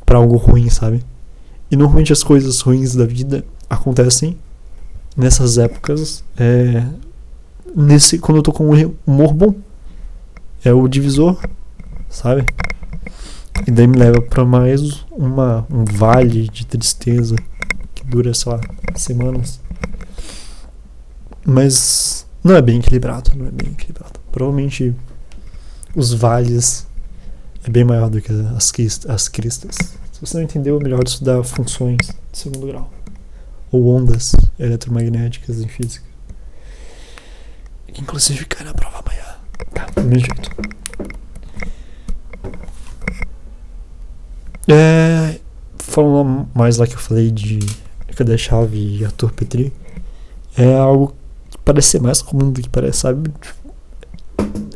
algo 0.09 0.35
ruim, 0.35 0.69
sabe? 0.69 1.03
E 1.69 1.75
normalmente 1.75 2.13
as 2.13 2.21
coisas 2.21 2.59
ruins 2.59 2.95
da 2.95 3.05
vida 3.05 3.45
acontecem 3.69 4.37
nessas 5.15 5.57
épocas, 5.57 6.23
é, 6.37 6.85
nesse 7.75 8.19
quando 8.19 8.37
eu 8.37 8.43
tô 8.43 8.51
com 8.51 8.69
um 8.69 8.93
humor 9.07 9.33
bom. 9.33 9.55
É 10.63 10.71
o 10.71 10.87
divisor, 10.87 11.39
sabe? 12.07 12.45
E 13.65 13.71
daí 13.71 13.87
me 13.87 13.97
leva 13.97 14.21
para 14.21 14.45
mais 14.45 15.03
uma, 15.11 15.65
um 15.71 15.83
vale 15.85 16.47
de 16.49 16.65
tristeza 16.65 17.35
que 17.95 18.05
dura, 18.05 18.33
sei 18.33 18.51
lá, 18.51 18.61
semanas. 18.95 19.59
Mas 21.43 22.27
não 22.43 22.55
é 22.55 22.61
bem 22.61 22.79
equilibrado, 22.79 23.31
não 23.35 23.47
é 23.47 23.51
bem 23.51 23.71
equilibrado. 23.71 24.19
Provavelmente 24.31 24.95
os 25.95 26.13
vales 26.13 26.87
é 27.63 27.69
bem 27.69 27.83
maior 27.83 28.09
do 28.09 28.21
que 28.21 28.31
as, 28.31 29.05
as 29.07 29.27
cristas. 29.27 29.75
Se 30.11 30.19
você 30.19 30.37
não 30.37 30.43
entendeu, 30.43 30.79
é 30.79 30.83
melhor 30.83 31.03
estudar 31.05 31.43
funções 31.43 31.97
de 32.31 32.37
segundo 32.37 32.67
grau. 32.67 32.91
Ou 33.71 33.87
ondas 33.87 34.33
eletromagnéticas 34.59 35.59
em 35.59 35.67
física. 35.67 36.05
Que 37.93 38.01
inclusive 38.01 38.45
cai 38.45 38.65
na 38.65 38.73
prova 38.73 38.99
amanhã. 38.99 39.35
Tá, 39.73 39.85
do 39.95 40.07
mesmo 40.07 40.25
jeito. 40.25 40.51
É, 44.67 45.39
falando 45.77 46.47
mais 46.53 46.77
lá 46.77 46.87
que 46.87 46.95
eu 46.95 46.99
falei 46.99 47.29
de 47.29 47.59
Cadê 48.15 48.33
a 48.33 48.37
Chave 48.37 48.77
e 48.77 49.05
Arthur 49.05 49.31
Petri, 49.31 49.73
é 50.57 50.75
algo 50.75 51.15
parece 51.63 51.89
ser 51.89 52.01
mais 52.01 52.21
comum 52.21 52.51
do 52.51 52.61
que 52.61 52.69
parece, 52.69 52.99
sabe? 52.99 53.31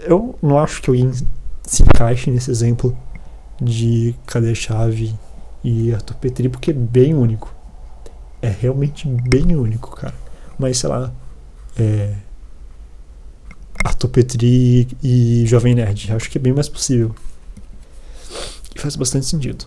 Eu 0.03 0.37
não 0.41 0.59
acho 0.59 0.81
que 0.81 0.89
alguém 0.89 1.11
se 1.63 1.83
encaixe 1.83 2.29
nesse 2.29 2.51
exemplo 2.51 2.95
de 3.61 4.15
Cadê 4.25 4.51
a 4.51 4.55
Chave 4.55 5.15
e 5.63 5.93
Arthur 5.93 6.15
Petri, 6.15 6.49
porque 6.49 6.71
é 6.71 6.73
bem 6.73 7.13
único. 7.13 7.53
É 8.41 8.49
realmente 8.49 9.07
bem 9.07 9.55
único, 9.55 9.95
cara. 9.95 10.13
Mas 10.59 10.77
sei 10.77 10.89
lá, 10.89 11.11
é. 11.77 12.15
Arthur 13.83 14.09
Petri 14.09 14.87
e 15.03 15.43
Jovem 15.45 15.75
Nerd. 15.75 16.11
Acho 16.11 16.29
que 16.29 16.37
é 16.37 16.41
bem 16.41 16.53
mais 16.53 16.69
possível. 16.69 17.15
E 18.75 18.79
faz 18.79 18.95
bastante 18.95 19.25
sentido. 19.25 19.65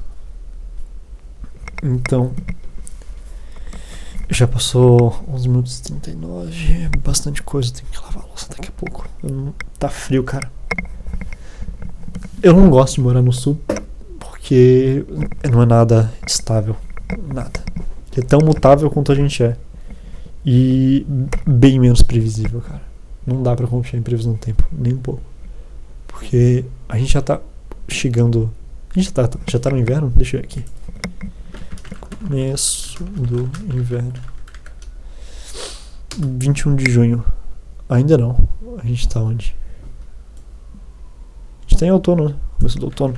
Então, 1.83 2.33
já 4.31 4.47
passou 4.47 5.25
11 5.33 5.49
minutos 5.49 5.79
e 5.79 5.83
39, 5.85 6.91
bastante 7.03 7.43
coisa, 7.43 7.73
tenho 7.73 7.87
que 7.91 7.99
lavar 7.99 8.25
a 8.25 8.27
louça 8.27 8.49
daqui 8.51 8.69
a 8.69 8.73
pouco. 8.73 9.09
Tá 9.79 9.89
frio, 9.89 10.23
cara. 10.23 10.51
Eu 12.43 12.55
não 12.55 12.69
gosto 12.69 12.97
de 12.97 13.01
morar 13.01 13.23
no 13.23 13.33
sul 13.33 13.59
porque 14.21 15.05
não 15.51 15.63
é 15.63 15.67
nada 15.67 16.13
estável, 16.27 16.77
nada. 17.33 17.61
É 18.17 18.21
tão 18.21 18.41
mutável 18.41 18.91
quanto 18.91 19.13
a 19.13 19.15
gente 19.15 19.43
é. 19.43 19.57
E 20.45 21.07
bem 21.47 21.79
menos 21.79 22.03
previsível, 22.03 22.61
cara. 22.61 22.83
Não 23.27 23.43
dá 23.43 23.55
para 23.55 23.67
confiar 23.67 23.99
em 23.99 24.03
previsão 24.03 24.33
do 24.33 24.39
tempo, 24.39 24.65
nem 24.73 24.93
um 24.93 24.99
pouco. 24.99 25.23
Porque 26.07 26.65
a 26.89 26.99
gente 26.99 27.13
já 27.13 27.23
tá 27.23 27.41
chegando. 27.89 28.51
A 28.91 28.99
gente 28.99 29.13
já 29.15 29.29
tá, 29.29 29.39
já 29.47 29.59
tá 29.59 29.71
no 29.71 29.79
inverno? 29.79 30.13
Deixa 30.17 30.37
eu 30.37 30.41
ver 30.41 30.47
aqui 30.47 30.65
começo 32.19 33.03
do 33.05 33.51
inverno. 33.75 34.13
21 36.17 36.77
de 36.77 36.91
junho. 36.91 37.25
Ainda 37.89 38.19
não. 38.19 38.37
A 38.79 38.87
gente 38.87 39.09
tá 39.09 39.21
onde? 39.21 39.57
A 41.61 41.69
gente 41.69 41.79
tá 41.79 41.87
em 41.87 41.91
outono, 41.91 42.29
né? 42.31 42.35
Começo 42.59 42.79
do 42.79 42.87
outono. 42.87 43.15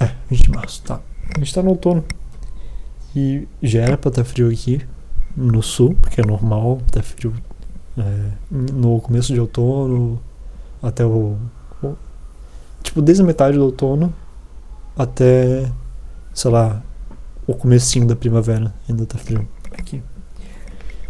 É, 0.00 0.10
20 0.30 0.42
de 0.42 0.50
março, 0.50 0.82
tá. 0.82 1.00
A 1.34 1.38
gente 1.38 1.54
tá 1.54 1.62
no 1.62 1.70
outono. 1.70 2.04
E 3.14 3.46
já 3.62 3.82
era 3.82 3.98
pra 3.98 4.08
estar 4.08 4.24
tá 4.24 4.28
frio 4.28 4.50
aqui 4.50 4.80
no 5.36 5.62
sul, 5.62 5.94
porque 6.00 6.20
é 6.20 6.24
normal 6.24 6.80
tá 6.90 7.02
frio 7.02 7.34
é, 7.96 8.30
no 8.50 9.00
começo 9.00 9.32
de 9.32 9.40
outono 9.40 10.20
até 10.82 11.04
o, 11.04 11.36
o. 11.82 11.96
Tipo, 12.82 13.02
desde 13.02 13.22
a 13.22 13.26
metade 13.26 13.56
do 13.56 13.64
outono 13.64 14.12
até, 14.96 15.70
sei 16.32 16.50
lá, 16.50 16.82
o 17.46 17.54
comecinho 17.54 18.06
da 18.06 18.16
primavera. 18.16 18.74
Ainda 18.88 19.06
tá 19.06 19.18
frio 19.18 19.46
aqui. 19.72 20.02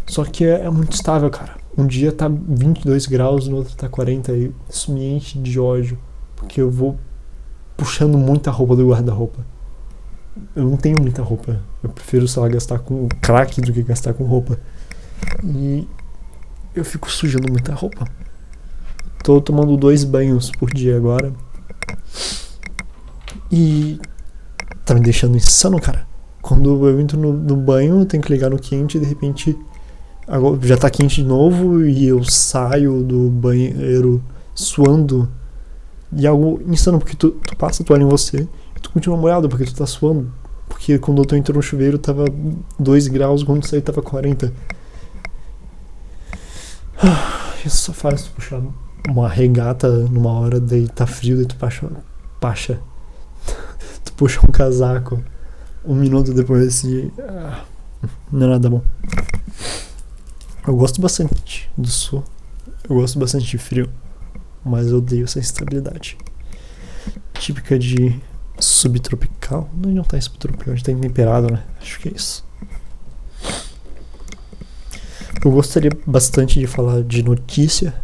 Só 0.06 0.24
que 0.24 0.44
é, 0.44 0.64
é, 0.64 0.70
muito 0.70 0.92
estável, 0.92 1.30
cara. 1.30 1.54
Um 1.76 1.86
dia 1.86 2.12
tá 2.12 2.28
22 2.28 3.06
graus, 3.06 3.48
no 3.48 3.56
outro 3.56 3.76
tá 3.76 3.88
40 3.88 4.32
e 4.32 4.52
isso 4.68 4.92
me 4.92 5.04
enche 5.14 5.38
de 5.38 5.58
ódio. 5.58 5.98
Porque 6.34 6.60
eu 6.60 6.70
vou 6.70 6.98
puxando 7.76 8.16
muita 8.16 8.50
roupa 8.50 8.76
do 8.76 8.88
guarda-roupa. 8.88 9.44
Eu 10.54 10.64
não 10.64 10.76
tenho 10.76 11.00
muita 11.00 11.22
roupa. 11.22 11.60
Eu 11.82 11.90
prefiro, 11.90 12.26
sei 12.28 12.42
lá, 12.42 12.48
gastar 12.48 12.78
com 12.78 13.08
crack 13.20 13.60
do 13.60 13.72
que 13.72 13.82
gastar 13.82 14.14
com 14.14 14.24
roupa. 14.24 14.58
E 15.44 15.86
eu 16.74 16.84
fico 16.84 17.10
sujando 17.10 17.50
muita 17.50 17.74
roupa. 17.74 18.06
Tô 19.22 19.40
tomando 19.40 19.76
dois 19.76 20.04
banhos 20.04 20.50
por 20.50 20.72
dia 20.72 20.96
agora. 20.96 21.32
E 23.50 24.00
tá 24.84 24.94
me 24.94 25.00
deixando 25.00 25.36
insano, 25.36 25.80
cara. 25.80 26.06
Quando 26.40 26.86
eu 26.86 27.00
entro 27.00 27.18
no, 27.18 27.32
no 27.32 27.56
banho, 27.56 28.04
tenho 28.06 28.22
que 28.22 28.32
ligar 28.32 28.50
no 28.50 28.58
quente 28.58 28.96
e 28.96 29.00
de 29.00 29.06
repente 29.06 29.56
agora 30.26 30.58
já 30.62 30.76
tá 30.76 30.90
quente 30.90 31.16
de 31.16 31.24
novo 31.24 31.84
e 31.84 32.06
eu 32.06 32.22
saio 32.24 33.02
do 33.02 33.28
banheiro 33.28 34.22
suando. 34.54 35.28
E 36.12 36.24
é 36.24 36.28
algo 36.28 36.60
insano, 36.68 36.98
porque 36.98 37.16
tu, 37.16 37.30
tu 37.30 37.56
passa 37.56 37.82
a 37.82 37.86
toalha 37.86 38.02
em 38.02 38.08
você 38.08 38.48
e 38.76 38.80
tu 38.80 38.90
continua 38.90 39.16
molhado 39.16 39.48
porque 39.48 39.64
tu 39.64 39.74
tá 39.74 39.86
suando. 39.86 40.32
Porque 40.68 40.98
quando 40.98 41.22
eu 41.22 41.36
entro 41.36 41.54
no 41.54 41.62
chuveiro 41.62 41.98
tava 41.98 42.24
2 42.78 43.08
graus, 43.08 43.42
quando 43.42 43.62
eu 43.62 43.68
saí 43.68 43.80
tava 43.80 44.02
40. 44.02 44.52
Isso 47.64 47.78
só 47.78 47.92
faz 47.92 48.22
tu 48.22 48.30
puxar 48.30 48.62
uma 49.08 49.28
regata 49.28 49.88
numa 49.88 50.30
hora, 50.30 50.60
daí 50.60 50.88
tá 50.88 51.06
frio, 51.06 51.36
daí 51.36 51.46
tu 51.46 51.56
pacha, 51.56 51.88
pacha 52.40 52.80
puxa 54.16 54.40
um 54.46 54.50
casaco 54.50 55.22
um 55.86 55.94
minuto 55.94 56.34
depois 56.34 56.66
assim. 56.66 57.10
Ah, 57.20 57.64
não 58.30 58.46
é 58.48 58.50
nada 58.50 58.68
bom. 58.68 58.82
Eu 60.66 60.76
gosto 60.76 61.00
bastante 61.00 61.70
do 61.78 61.88
sul. 61.88 62.24
Eu 62.88 62.96
gosto 62.96 63.18
bastante 63.18 63.46
de 63.46 63.56
frio. 63.56 63.88
Mas 64.64 64.88
eu 64.88 64.98
odeio 64.98 65.24
essa 65.24 65.38
instabilidade. 65.38 66.18
Típica 67.34 67.78
de 67.78 68.20
subtropical. 68.58 69.70
Não, 69.72 69.90
não 69.90 70.02
tá 70.02 70.18
em 70.18 70.20
subtropical, 70.20 70.72
a 70.72 70.76
gente 70.76 70.84
tá 70.84 70.92
em 70.92 70.98
temperado, 70.98 71.52
né? 71.52 71.62
Acho 71.80 72.00
que 72.00 72.08
é 72.08 72.12
isso. 72.12 72.44
Eu 75.44 75.52
gostaria 75.52 75.90
bastante 76.04 76.58
de 76.58 76.66
falar 76.66 77.02
de 77.02 77.22
notícia. 77.22 77.94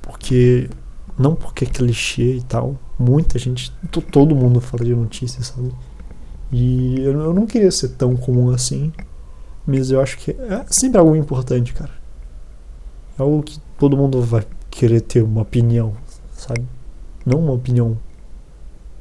Porque. 0.00 0.70
Não 1.18 1.34
porque 1.34 1.64
é 1.64 1.68
clichê 1.68 2.36
e 2.36 2.42
tal, 2.42 2.78
muita 3.02 3.38
gente, 3.38 3.72
todo 4.10 4.34
mundo 4.34 4.60
fala 4.60 4.84
de 4.84 4.94
notícias, 4.94 5.48
sabe? 5.48 5.72
E 6.52 7.00
eu, 7.00 7.32
não 7.32 7.46
queria 7.46 7.70
ser 7.70 7.88
tão 7.90 8.14
comum 8.14 8.50
assim, 8.50 8.92
mas 9.66 9.90
eu 9.90 10.00
acho 10.00 10.18
que 10.18 10.32
é 10.32 10.64
sempre 10.68 10.98
algo 10.98 11.16
importante, 11.16 11.72
cara. 11.72 11.90
É 13.18 13.22
algo 13.22 13.42
que 13.42 13.58
todo 13.78 13.96
mundo 13.96 14.20
vai 14.22 14.44
querer 14.70 15.00
ter 15.00 15.22
uma 15.22 15.42
opinião, 15.42 15.94
sabe? 16.34 16.64
Não 17.24 17.38
uma 17.38 17.52
opinião 17.52 17.96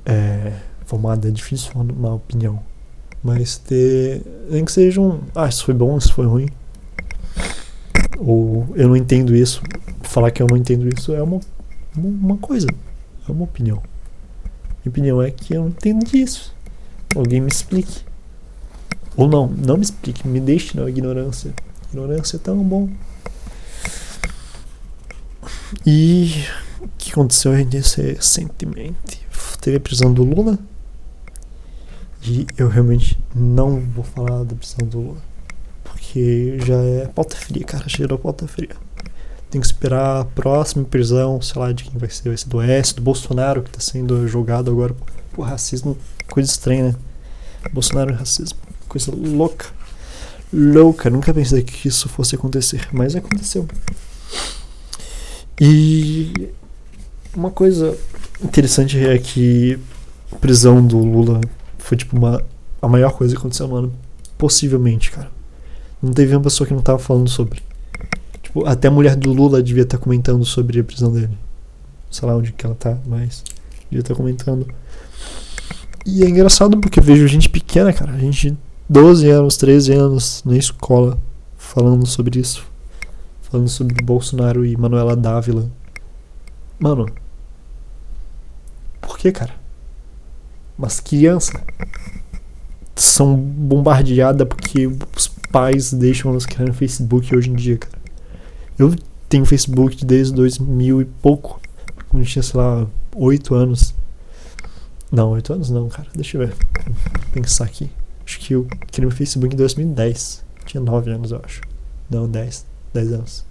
é, 0.05 0.53
formada, 0.85 1.27
é 1.27 1.31
difícil 1.31 1.71
uma 1.75 2.13
opinião, 2.13 2.61
mas 3.23 3.57
ter. 3.57 4.21
Nem 4.49 4.63
que 4.63 4.71
seja 4.71 5.01
um. 5.01 5.19
Ah, 5.35 5.47
isso 5.47 5.65
foi 5.65 5.73
bom, 5.73 5.97
isso 5.97 6.13
foi 6.13 6.25
ruim. 6.25 6.47
Ou 8.17 8.67
eu 8.75 8.87
não 8.87 8.95
entendo 8.95 9.35
isso. 9.35 9.61
Falar 10.03 10.31
que 10.31 10.41
eu 10.41 10.47
não 10.47 10.57
entendo 10.57 10.87
isso 10.87 11.13
é 11.13 11.21
uma, 11.21 11.39
uma 11.95 12.37
coisa, 12.37 12.67
é 13.27 13.31
uma 13.31 13.43
opinião. 13.43 13.81
Minha 14.83 14.91
opinião 14.91 15.21
é 15.21 15.29
que 15.29 15.53
eu 15.53 15.61
não 15.61 15.69
entendo 15.69 16.05
disso. 16.05 16.53
Alguém 17.15 17.39
me 17.39 17.49
explique. 17.49 18.03
Ou 19.15 19.27
não, 19.27 19.47
não 19.47 19.77
me 19.77 19.83
explique, 19.83 20.27
me 20.27 20.39
deixe 20.39 20.75
na 20.75 20.89
ignorância. 20.89 21.53
Ignorância 21.89 22.37
é 22.37 22.39
tão 22.39 22.63
bom. 22.63 22.89
E 25.85 26.45
o 26.81 26.87
que 26.97 27.11
aconteceu 27.11 27.51
recentemente? 27.51 29.27
Teve 29.59 29.77
a 29.77 29.79
prisão 29.79 30.11
do 30.11 30.23
Lula. 30.23 30.57
E 32.23 32.47
eu 32.57 32.67
realmente 32.67 33.19
não 33.35 33.79
vou 33.79 34.03
falar 34.03 34.43
da 34.43 34.55
prisão 34.55 34.87
do 34.87 34.99
Lula. 34.99 35.21
Porque 35.83 36.57
já 36.65 36.75
é 36.75 37.07
pauta 37.07 37.35
fria, 37.35 37.63
cara. 37.63 37.87
Cheirou 37.87 38.17
pauta 38.17 38.47
fria. 38.47 38.75
Tem 39.51 39.59
que 39.59 39.67
esperar 39.67 40.21
a 40.21 40.25
próxima 40.25 40.85
prisão, 40.85 41.41
sei 41.41 41.61
lá, 41.61 41.71
de 41.73 41.83
quem 41.83 41.99
vai 41.99 42.09
ser, 42.09 42.29
vai 42.29 42.37
ser 42.37 42.47
do 42.47 42.61
S, 42.61 42.95
do 42.95 43.01
Bolsonaro, 43.01 43.61
que 43.61 43.69
tá 43.69 43.81
sendo 43.81 44.25
julgado 44.25 44.71
agora 44.71 44.95
por 45.33 45.43
racismo, 45.43 45.97
coisa 46.29 46.49
estranha, 46.49 46.83
né? 46.85 46.95
Bolsonaro 47.73 48.11
e 48.11 48.15
racismo, 48.15 48.57
coisa 48.87 49.11
louca. 49.13 49.67
Louca, 50.53 51.09
nunca 51.09 51.33
pensei 51.33 51.61
que 51.63 51.87
isso 51.87 52.07
fosse 52.07 52.35
acontecer, 52.35 52.87
mas 52.93 53.15
aconteceu. 53.15 53.67
E 55.59 56.49
uma 57.35 57.51
coisa 57.51 57.97
interessante 58.41 58.97
é 58.97 59.17
que 59.17 59.77
a 60.31 60.35
prisão 60.37 60.85
do 60.85 60.97
Lula 60.97 61.41
foi 61.77 61.97
tipo 61.97 62.17
uma 62.17 62.43
a 62.81 62.87
maior 62.87 63.11
coisa 63.11 63.35
que 63.35 63.39
aconteceu 63.39 63.67
no 63.67 63.75
ano, 63.75 63.93
possivelmente, 64.37 65.11
cara. 65.11 65.29
Não 66.01 66.13
teve 66.13 66.35
uma 66.35 66.41
pessoa 66.41 66.65
que 66.67 66.73
não 66.73 66.81
tava 66.81 66.97
falando 66.97 67.29
sobre. 67.29 67.61
Tipo, 68.51 68.67
até 68.67 68.89
a 68.89 68.91
mulher 68.91 69.15
do 69.15 69.31
Lula 69.31 69.63
devia 69.63 69.83
estar 69.83 69.97
tá 69.97 70.03
comentando 70.03 70.43
sobre 70.43 70.77
a 70.77 70.83
prisão 70.83 71.09
dele. 71.09 71.37
Sei 72.09 72.27
lá 72.27 72.35
onde 72.35 72.51
que 72.51 72.65
ela 72.65 72.75
tá, 72.75 72.97
mas 73.05 73.45
devia 73.89 74.01
estar 74.01 74.13
tá 74.13 74.17
comentando. 74.17 74.67
E 76.05 76.21
é 76.21 76.29
engraçado 76.29 76.77
porque 76.77 76.99
vejo 76.99 77.25
gente 77.29 77.47
pequena, 77.47 77.93
cara. 77.93 78.17
Gente 78.19 78.51
de 78.51 78.57
12 78.89 79.29
anos, 79.29 79.55
13 79.55 79.93
anos 79.93 80.43
na 80.45 80.57
escola 80.57 81.17
falando 81.57 82.05
sobre 82.05 82.41
isso. 82.41 82.65
Falando 83.41 83.69
sobre 83.69 84.03
Bolsonaro 84.03 84.65
e 84.65 84.75
Manuela 84.75 85.15
Dávila. 85.15 85.71
Mano. 86.77 87.05
Por 88.99 89.17
que, 89.17 89.31
cara? 89.31 89.53
Mas 90.77 90.99
crianças 90.99 91.55
são 92.95 93.33
bombardeadas 93.33 94.45
porque 94.45 94.87
os 94.87 95.29
pais 95.49 95.93
deixam 95.93 96.31
elas 96.31 96.45
criar 96.45 96.65
no 96.65 96.73
Facebook 96.73 97.33
hoje 97.33 97.49
em 97.49 97.53
dia, 97.53 97.77
cara. 97.77 98.00
Eu 98.77 98.95
tenho 99.29 99.45
Facebook 99.45 100.05
desde 100.05 100.33
2000 100.33 101.01
e 101.01 101.05
pouco. 101.05 101.59
Quando 102.09 102.25
tinha, 102.25 102.43
sei 102.43 102.59
lá, 102.59 102.87
8 103.15 103.55
anos. 103.55 103.93
Não, 105.11 105.31
8 105.31 105.53
anos 105.53 105.69
não, 105.69 105.87
cara. 105.89 106.07
Deixa 106.15 106.37
eu 106.37 106.47
ver. 106.47 106.55
Vou 106.85 107.31
pensar 107.33 107.65
aqui. 107.65 107.89
Acho 108.25 108.39
que 108.39 108.53
eu 108.53 108.67
criei 108.91 109.07
meu 109.07 109.15
Facebook 109.15 109.53
em 109.53 109.57
2010. 109.57 110.43
Tinha 110.65 110.81
9 110.81 111.11
anos, 111.11 111.31
eu 111.31 111.41
acho. 111.43 111.61
Não, 112.09 112.29
10. 112.29 112.65
10 112.93 113.13
anos. 113.13 113.45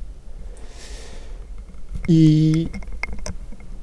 E 2.08 2.68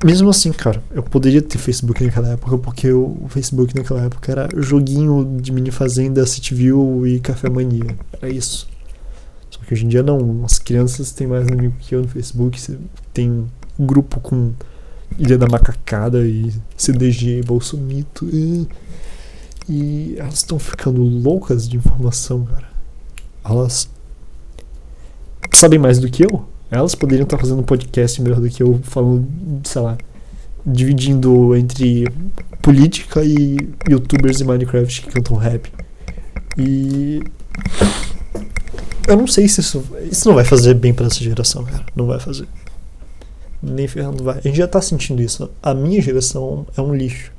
mesmo 0.03 0.29
assim, 0.29 0.51
cara, 0.51 0.83
eu 0.91 1.01
poderia 1.01 1.41
ter 1.41 1.57
Facebook 1.57 2.03
naquela 2.03 2.29
época, 2.29 2.57
porque 2.57 2.91
o 2.91 3.25
Facebook 3.29 3.75
naquela 3.75 4.03
época 4.03 4.31
era 4.31 4.49
joguinho 4.57 5.39
de 5.41 5.51
mini 5.51 5.71
fazenda, 5.71 6.25
Cityville 6.25 7.15
e 7.15 7.19
Café 7.19 7.49
Mania. 7.49 7.95
Era 8.13 8.29
isso. 8.29 8.67
Só 9.67 9.69
que 9.69 9.73
hoje 9.73 9.85
em 9.85 9.89
dia 9.89 10.01
não. 10.01 10.43
As 10.45 10.57
crianças 10.57 11.11
têm 11.11 11.27
mais 11.27 11.47
amigos 11.47 11.85
que 11.85 11.93
eu 11.93 12.01
no 12.01 12.07
Facebook. 12.07 12.59
Tem 13.13 13.45
grupo 13.77 14.19
com 14.19 14.53
Ilha 15.17 15.37
da 15.37 15.47
Macacada 15.47 16.25
e 16.25 16.53
CDG, 16.75 17.41
Bolsomito. 17.43 18.25
E, 18.31 18.67
e 19.67 20.15
elas 20.17 20.35
estão 20.35 20.57
ficando 20.57 21.03
loucas 21.03 21.67
de 21.67 21.75
informação, 21.75 22.45
cara. 22.45 22.69
Elas 23.43 23.89
sabem 25.51 25.79
mais 25.79 25.99
do 25.99 26.09
que 26.09 26.23
eu. 26.23 26.47
Elas 26.71 26.95
poderiam 26.95 27.23
estar 27.23 27.37
fazendo 27.37 27.59
um 27.59 27.63
podcast 27.63 28.21
melhor 28.21 28.39
do 28.39 28.49
que 28.49 28.61
eu, 28.61 28.79
falando, 28.83 29.27
sei 29.63 29.81
lá, 29.81 29.97
dividindo 30.65 31.55
entre 31.55 32.05
política 32.61 33.23
e 33.23 33.57
youtubers 33.89 34.41
e 34.41 34.43
Minecraft 34.43 35.01
que 35.01 35.09
cantam 35.09 35.37
rap. 35.37 35.71
E 36.57 37.21
eu 39.07 39.17
não 39.17 39.27
sei 39.27 39.47
se 39.47 39.61
isso. 39.61 39.83
Isso 40.11 40.27
não 40.27 40.35
vai 40.35 40.43
fazer 40.43 40.73
bem 40.73 40.93
para 40.93 41.07
essa 41.07 41.19
geração, 41.23 41.63
cara. 41.63 41.85
Não 41.95 42.05
vai 42.05 42.19
fazer. 42.19 42.47
Nem 43.61 43.87
ferrando 43.87 44.23
vai. 44.23 44.37
A 44.37 44.41
gente 44.41 44.57
já 44.57 44.67
tá 44.67 44.81
sentindo 44.81 45.21
isso. 45.21 45.49
A 45.63 45.73
minha 45.73 46.01
geração 46.01 46.67
é 46.75 46.81
um 46.81 46.93
lixo. 46.93 47.31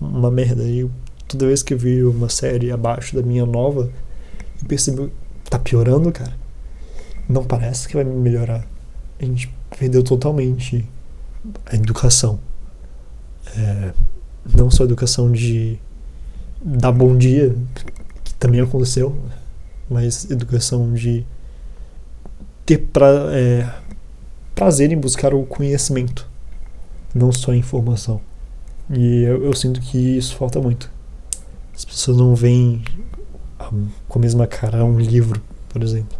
Uma 0.00 0.30
merda. 0.30 0.62
E 0.62 0.88
toda 1.26 1.46
vez 1.46 1.62
que 1.62 1.74
eu 1.74 1.78
vi 1.78 2.04
uma 2.04 2.28
série 2.28 2.70
abaixo 2.70 3.16
da 3.16 3.22
minha 3.22 3.46
nova, 3.46 3.90
eu 4.60 4.68
percebo. 4.68 5.10
Tá 5.48 5.58
piorando, 5.58 6.12
cara. 6.12 6.32
Não 7.28 7.44
parece 7.44 7.88
que 7.88 7.94
vai 7.94 8.04
melhorar. 8.04 8.66
A 9.18 9.24
gente 9.24 9.52
perdeu 9.78 10.02
totalmente 10.02 10.84
a 11.66 11.74
educação. 11.74 12.38
É, 13.56 13.92
não 14.56 14.70
só 14.70 14.82
a 14.82 14.86
educação 14.86 15.30
de 15.30 15.78
dar 16.62 16.92
bom 16.92 17.16
dia, 17.16 17.54
que 18.24 18.34
também 18.34 18.60
aconteceu 18.60 19.16
mas 19.88 20.30
educação 20.30 20.92
de 20.92 21.26
ter 22.64 22.78
pra, 22.78 23.08
é, 23.32 23.70
prazer 24.54 24.92
em 24.92 24.98
buscar 24.98 25.34
o 25.34 25.44
conhecimento, 25.44 26.28
não 27.14 27.32
só 27.32 27.52
a 27.52 27.56
informação. 27.56 28.20
E 28.90 29.22
eu, 29.22 29.44
eu, 29.44 29.52
sinto 29.54 29.80
que 29.80 29.98
isso 29.98 30.36
falta 30.36 30.60
muito. 30.60 30.90
As 31.74 31.84
pessoas 31.84 32.16
não 32.16 32.34
veem 32.34 32.82
com 34.08 34.18
a 34.18 34.22
mesma 34.22 34.46
cara 34.46 34.84
um 34.84 34.98
livro, 34.98 35.42
por 35.68 35.82
exemplo. 35.82 36.16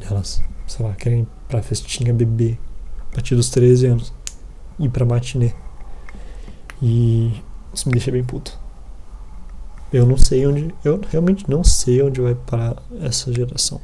Elas, 0.00 0.42
sei 0.66 0.84
lá, 0.84 0.94
querem 0.94 1.20
ir 1.20 1.28
pra 1.48 1.62
festinha 1.62 2.12
beber 2.12 2.58
a 3.10 3.14
partir 3.14 3.36
dos 3.36 3.50
13 3.50 3.86
anos, 3.86 4.12
ir 4.78 4.88
pra 4.88 5.04
matinê. 5.04 5.52
E 6.82 7.32
isso 7.72 7.88
me 7.88 7.92
deixa 7.92 8.10
bem 8.10 8.24
puto. 8.24 8.59
Eu 9.92 10.06
não 10.06 10.16
sei 10.16 10.46
onde. 10.46 10.72
Eu 10.84 11.00
realmente 11.10 11.48
não 11.48 11.64
sei 11.64 12.02
onde 12.02 12.20
vai 12.20 12.34
parar 12.34 12.76
essa 13.00 13.32
geração. 13.32 13.80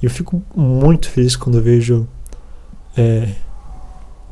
E 0.00 0.06
eu 0.06 0.10
fico 0.10 0.42
muito 0.54 1.08
feliz 1.08 1.36
quando 1.36 1.58
eu 1.58 1.62
vejo 1.62 2.08
é, 2.96 3.34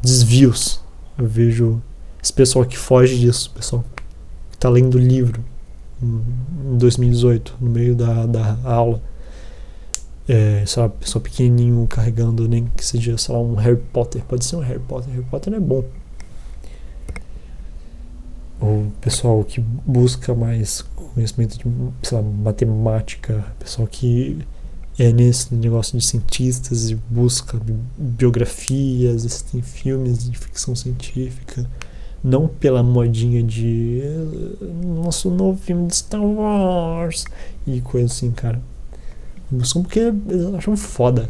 desvios. 0.03 0.81
Eu 1.19 1.27
vejo 1.27 1.83
esse 2.23 2.33
pessoal 2.33 2.65
que 2.65 2.79
foge 2.79 3.19
disso, 3.19 3.51
pessoal 3.51 3.85
que 3.95 4.57
está 4.57 4.69
lendo 4.69 4.99
livro 4.99 5.45
em 6.03 6.79
2018, 6.79 7.57
no 7.61 7.71
meio 7.71 7.95
da, 7.95 8.27
da 8.27 8.59
aula. 8.65 9.03
É, 10.29 10.65
lá, 10.77 10.89
pessoal 10.89 11.23
pequenininho 11.23 11.87
carregando, 11.87 12.49
nem 12.49 12.67
que 12.77 12.85
seja, 12.85 13.17
sei 13.17 13.35
lá, 13.35 13.41
um 13.41 13.55
Harry 13.55 13.81
Potter. 13.93 14.25
Pode 14.25 14.45
ser 14.45 14.57
um 14.57 14.61
Harry 14.61 14.81
Potter. 14.81 15.13
Harry 15.13 15.27
Potter 15.31 15.55
é 15.55 15.61
bom 15.61 15.85
o 18.67 18.93
pessoal 19.01 19.43
que 19.45 19.61
busca 19.61 20.35
mais 20.35 20.83
conhecimento 21.15 21.59
de 21.59 21.65
sei 22.03 22.19
lá, 22.19 22.23
matemática, 22.23 23.45
pessoal 23.59 23.87
que 23.87 24.39
é 24.99 25.13
nesse 25.13 25.55
negócio 25.55 25.99
de 25.99 26.05
cientistas 26.05 26.91
e 26.91 26.95
busca 26.95 27.61
biografias, 27.99 29.27
assistem 29.27 29.63
filmes 29.63 30.31
de 30.31 30.39
ficção 30.39 30.75
científica, 30.75 31.69
não 32.25 32.49
pela 32.49 32.83
modinha 32.83 33.43
de 33.43 34.03
nosso 34.83 35.31
novo 35.31 35.59
filme 35.59 35.87
de 35.87 35.97
Star 35.97 36.25
Wars 36.25 37.25
e 37.67 37.81
coisa 37.81 38.07
assim, 38.07 38.31
cara. 38.31 38.61
Buscam 39.51 39.83
porque 39.83 40.01
eles 40.01 40.55
acham 40.55 40.77
foda. 40.77 41.29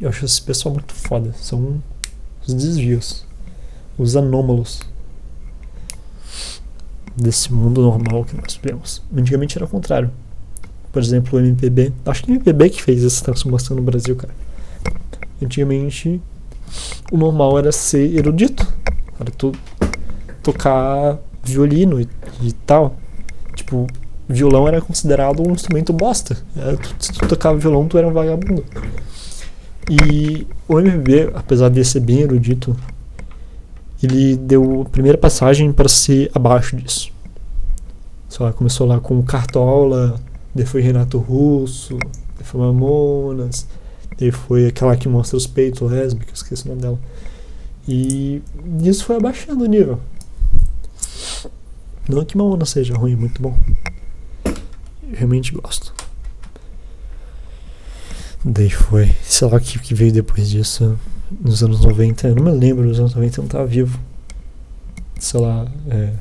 Eu 0.00 0.08
acho 0.08 0.24
esse 0.24 0.40
pessoal 0.40 0.74
muito 0.74 0.94
foda. 0.94 1.32
São 1.34 1.82
os 2.46 2.54
desvios, 2.54 3.24
os 3.98 4.16
anômalos 4.16 4.80
desse 7.16 7.52
mundo 7.52 7.82
normal 7.82 8.24
que 8.24 8.36
nós 8.36 8.54
vivemos. 8.54 9.02
Antigamente 9.14 9.56
era 9.56 9.64
o 9.64 9.68
contrário. 9.68 10.10
Por 10.90 11.02
exemplo, 11.02 11.38
o 11.38 11.42
MPB. 11.42 11.92
Acho 12.04 12.24
que 12.24 12.30
o 12.30 12.34
MPB 12.34 12.70
que 12.70 12.82
fez 12.82 13.04
essa 13.04 13.24
transformação 13.24 13.76
no 13.76 13.82
Brasil, 13.82 14.14
cara. 14.16 14.34
Antigamente, 15.42 16.20
o 17.10 17.16
normal 17.16 17.58
era 17.58 17.72
ser 17.72 18.14
erudito. 18.14 18.66
Era 19.18 19.30
tu 19.30 19.52
tocar 20.42 21.18
violino 21.42 22.00
e, 22.00 22.08
e 22.42 22.52
tal. 22.52 22.96
Tipo, 23.54 23.86
violão 24.28 24.68
era 24.68 24.80
considerado 24.80 25.46
um 25.46 25.52
instrumento 25.52 25.92
bosta. 25.92 26.36
Era, 26.56 26.76
tu, 26.76 26.94
se 26.98 27.12
tu 27.12 27.26
tocava 27.26 27.56
violão, 27.58 27.86
tu 27.86 27.98
era 27.98 28.06
um 28.06 28.12
vagabundo. 28.12 28.64
E 29.90 30.46
o 30.68 30.78
MPB, 30.78 31.30
apesar 31.34 31.68
de 31.68 31.84
ser 31.84 32.00
bem 32.00 32.20
erudito, 32.20 32.76
ele 34.02 34.36
deu 34.36 34.82
a 34.82 34.84
primeira 34.88 35.16
passagem 35.16 35.72
para 35.72 35.88
ser 35.88 36.30
abaixo 36.34 36.76
disso. 36.76 37.10
Sei 38.28 38.44
lá, 38.44 38.52
começou 38.52 38.86
lá 38.86 38.98
com 38.98 39.22
Cartola, 39.22 40.20
depois 40.54 40.84
Renato 40.84 41.18
Russo, 41.18 41.98
depois 42.36 42.64
Mamonas, 42.64 43.66
depois 44.10 44.34
foi 44.34 44.66
aquela 44.66 44.96
que 44.96 45.08
mostra 45.08 45.36
os 45.36 45.46
peitos 45.46 45.90
lésbicos, 45.90 46.40
esqueci 46.40 46.64
o 46.64 46.68
nome 46.70 46.82
dela. 46.82 46.98
E 47.86 48.42
isso 48.82 49.04
foi 49.04 49.16
abaixando 49.16 49.64
o 49.64 49.66
nível. 49.66 50.00
Não 52.08 52.24
que 52.24 52.36
Mamona 52.36 52.64
seja 52.64 52.94
ruim, 52.94 53.14
muito 53.14 53.40
bom. 53.40 53.56
Eu 54.44 55.14
realmente 55.14 55.52
gosto. 55.52 55.94
Daí 58.44 58.70
foi, 58.70 59.14
sei 59.22 59.48
lá 59.48 59.56
o 59.56 59.60
que, 59.60 59.78
que 59.78 59.94
veio 59.94 60.12
depois 60.12 60.50
disso 60.50 60.98
nos 61.40 61.62
anos 61.62 61.80
90, 61.80 62.28
eu 62.28 62.34
não 62.34 62.44
me 62.44 62.50
lembro, 62.50 62.84
nos 62.84 62.98
anos 62.98 63.14
90 63.14 63.38
eu 63.38 63.42
não 63.42 63.48
tava 63.48 63.66
vivo. 63.66 63.98
Sei 65.18 65.40
lá, 65.40 65.66
é, 65.88 66.14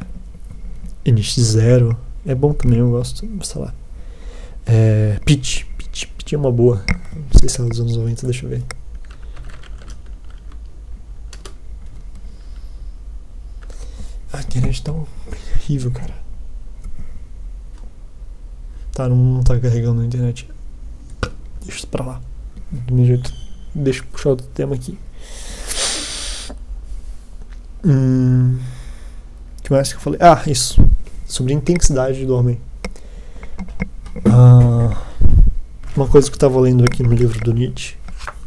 NX0, 1.05 1.95
é 2.25 2.35
bom 2.35 2.53
também, 2.53 2.79
eu 2.79 2.91
gosto, 2.91 3.27
sei 3.43 3.61
lá. 3.61 3.73
É, 4.65 5.19
Pitch, 5.25 5.65
Pitch, 5.77 6.05
Pitch 6.17 6.33
é 6.33 6.37
uma 6.37 6.51
boa. 6.51 6.83
Não 7.13 7.39
sei 7.39 7.49
se 7.49 7.61
é 7.61 7.65
dos 7.65 7.79
anos 7.79 7.95
90, 7.95 8.25
deixa 8.27 8.45
eu 8.45 8.49
ver. 8.49 8.63
A 14.33 14.39
internet 14.39 14.83
tá 14.83 14.93
horrível, 14.93 15.91
cara. 15.91 16.13
Tá, 18.93 19.09
não, 19.09 19.15
não 19.15 19.43
tá 19.43 19.59
carregando 19.59 20.01
a 20.01 20.05
internet. 20.05 20.47
Deixa 21.61 21.77
isso 21.79 21.87
pra 21.87 22.05
lá. 22.05 22.21
Do 22.71 22.93
meu 22.93 23.05
jeito. 23.05 23.40
Deixa 23.73 24.01
eu 24.01 24.05
puxar 24.05 24.29
outro 24.29 24.47
tema 24.47 24.75
aqui. 24.75 24.97
Hum. 27.85 28.59
Que 29.63 29.71
mais 29.71 29.91
que 29.91 29.97
eu 29.97 30.01
falei? 30.01 30.19
Ah, 30.21 30.41
isso. 30.47 30.83
Sobre 31.25 31.53
a 31.53 31.55
intensidade 31.55 32.25
do 32.25 32.35
homem. 32.35 32.59
Ah, 34.25 35.01
uma 35.95 36.07
coisa 36.07 36.27
que 36.27 36.33
eu 36.33 36.37
estava 36.37 36.59
lendo 36.59 36.83
aqui 36.83 37.01
no 37.03 37.13
livro 37.13 37.39
do 37.39 37.53
Nietzsche, 37.53 37.95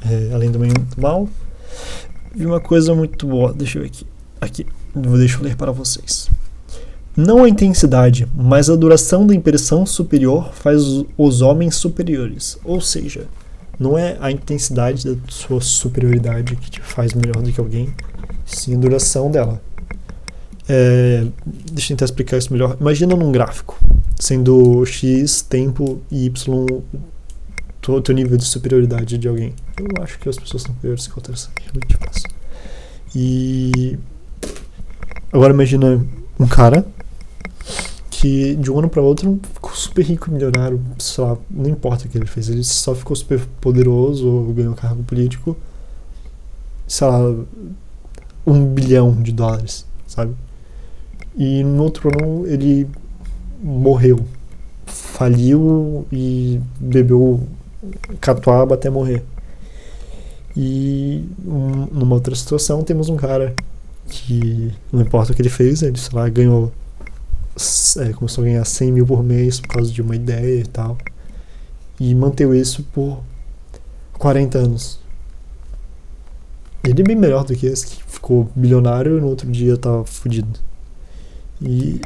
é, 0.04 0.34
além 0.34 0.50
do 0.50 0.58
bem 0.58 0.70
muito 0.70 1.00
mal, 1.00 1.28
vi 2.34 2.46
uma 2.46 2.60
coisa 2.60 2.94
muito 2.94 3.26
boa. 3.26 3.52
Deixa 3.52 3.78
eu 3.78 3.82
ver 3.82 3.88
aqui. 3.88 4.06
Aqui, 4.40 4.66
deixa 4.94 5.38
eu 5.38 5.42
ler 5.42 5.56
para 5.56 5.72
vocês. 5.72 6.30
Não 7.16 7.44
a 7.44 7.48
intensidade, 7.48 8.26
mas 8.34 8.68
a 8.68 8.74
duração 8.74 9.26
da 9.26 9.34
impressão 9.34 9.87
superior 9.87 10.52
faz 10.52 10.82
os 11.16 11.40
homens 11.40 11.76
superiores. 11.76 12.58
Ou 12.64 12.80
seja, 12.80 13.26
não 13.78 13.98
é 13.98 14.16
a 14.20 14.30
intensidade 14.30 15.08
da 15.08 15.16
sua 15.28 15.60
superioridade 15.60 16.56
que 16.56 16.70
te 16.70 16.80
faz 16.80 17.12
melhor 17.14 17.42
do 17.42 17.52
que 17.52 17.60
alguém, 17.60 17.94
sim 18.46 18.74
a 18.74 18.78
duração 18.78 19.30
dela. 19.30 19.60
É, 20.68 21.26
deixa 21.72 21.92
eu 21.92 21.96
tentar 21.96 22.06
explicar 22.06 22.38
isso 22.38 22.52
melhor. 22.52 22.76
Imagina 22.80 23.14
num 23.14 23.30
gráfico, 23.30 23.78
sendo 24.18 24.84
x 24.87 25.42
tempo 25.42 26.00
e 26.10 26.26
y 26.26 26.82
o 27.87 28.00
teu 28.00 28.14
nível 28.14 28.38
de 28.38 28.44
superioridade 28.44 29.18
de 29.18 29.28
alguém. 29.28 29.54
Eu 29.78 30.02
acho 30.02 30.18
que 30.18 30.28
as 30.28 30.37
pessoas 30.37 30.62
são 30.62 30.74
superiores 30.74 31.06
que 31.06 31.12
outras, 31.16 31.50
é 31.56 31.62
realmente 31.64 31.96
fácil. 31.96 32.30
E 33.14 33.98
agora 35.30 35.52
imagina 35.52 36.04
um 36.40 36.46
cara 36.46 36.87
que 38.10 38.56
de 38.56 38.70
um 38.70 38.78
ano 38.78 38.88
para 38.88 39.02
outro 39.02 39.38
super 39.74 40.04
rico, 40.04 40.30
milionário, 40.30 40.80
sei 40.98 41.24
lá, 41.24 41.37
não 41.50 41.68
importa 41.68 42.06
o 42.06 42.08
que 42.08 42.16
ele 42.16 42.26
fez, 42.26 42.48
ele 42.48 42.64
só 42.64 42.94
ficou 42.94 43.16
super 43.16 43.40
poderoso 43.60 44.28
ou 44.28 44.52
ganhou 44.52 44.74
cargo 44.74 45.02
político, 45.02 45.56
sei 46.87 47.06
lá, 47.06 47.20
um 48.46 48.64
bilhão 48.66 49.20
de 49.22 49.32
dólares, 49.32 49.87
sabe? 50.06 50.34
E 51.37 51.64
no 51.64 51.82
outro 51.82 52.08
ano 52.08 52.46
ele 52.46 52.88
morreu, 53.62 54.24
faliu 54.87 56.06
e 56.12 56.60
bebeu 56.78 57.46
catuaba 58.20 58.74
até 58.74 58.88
morrer. 58.88 59.24
E 60.56 61.24
um, 61.44 61.88
numa 61.90 62.14
outra 62.14 62.34
situação 62.34 62.82
temos 62.84 63.08
um 63.08 63.16
cara 63.16 63.54
que 64.06 64.72
não 64.92 65.00
importa 65.00 65.32
o 65.32 65.34
que 65.34 65.42
ele 65.42 65.48
fez, 65.48 65.82
ele 65.82 65.98
sei 65.98 66.16
lá, 66.16 66.28
ganhou 66.28 66.72
é, 67.99 68.12
começou 68.12 68.43
a 68.43 68.47
ganhar 68.47 68.64
100 68.64 68.93
mil 68.93 69.07
por 69.07 69.23
mês 69.23 69.61
por 69.61 69.69
causa 69.69 69.93
de 69.93 70.03
uma 70.03 70.17
ideia 70.17 70.61
e 70.61 70.67
tal. 70.67 70.99
E 72.01 72.14
manteve 72.14 72.59
isso 72.59 72.83
por 72.93 73.23
40 74.14 74.59
anos. 74.59 75.01
Ele 76.83 77.01
é 77.01 77.05
bem 77.05 77.17
melhor 77.17 77.45
do 77.45 77.55
que 77.55 77.67
esse 77.67 77.87
que 77.87 78.03
ficou 78.05 78.51
bilionário 78.55 79.17
e 79.17 79.21
no 79.21 79.29
outro 79.29 79.51
dia 79.51 79.77
tava 79.77 80.05
fudido. 80.05 80.59
E 81.62 82.01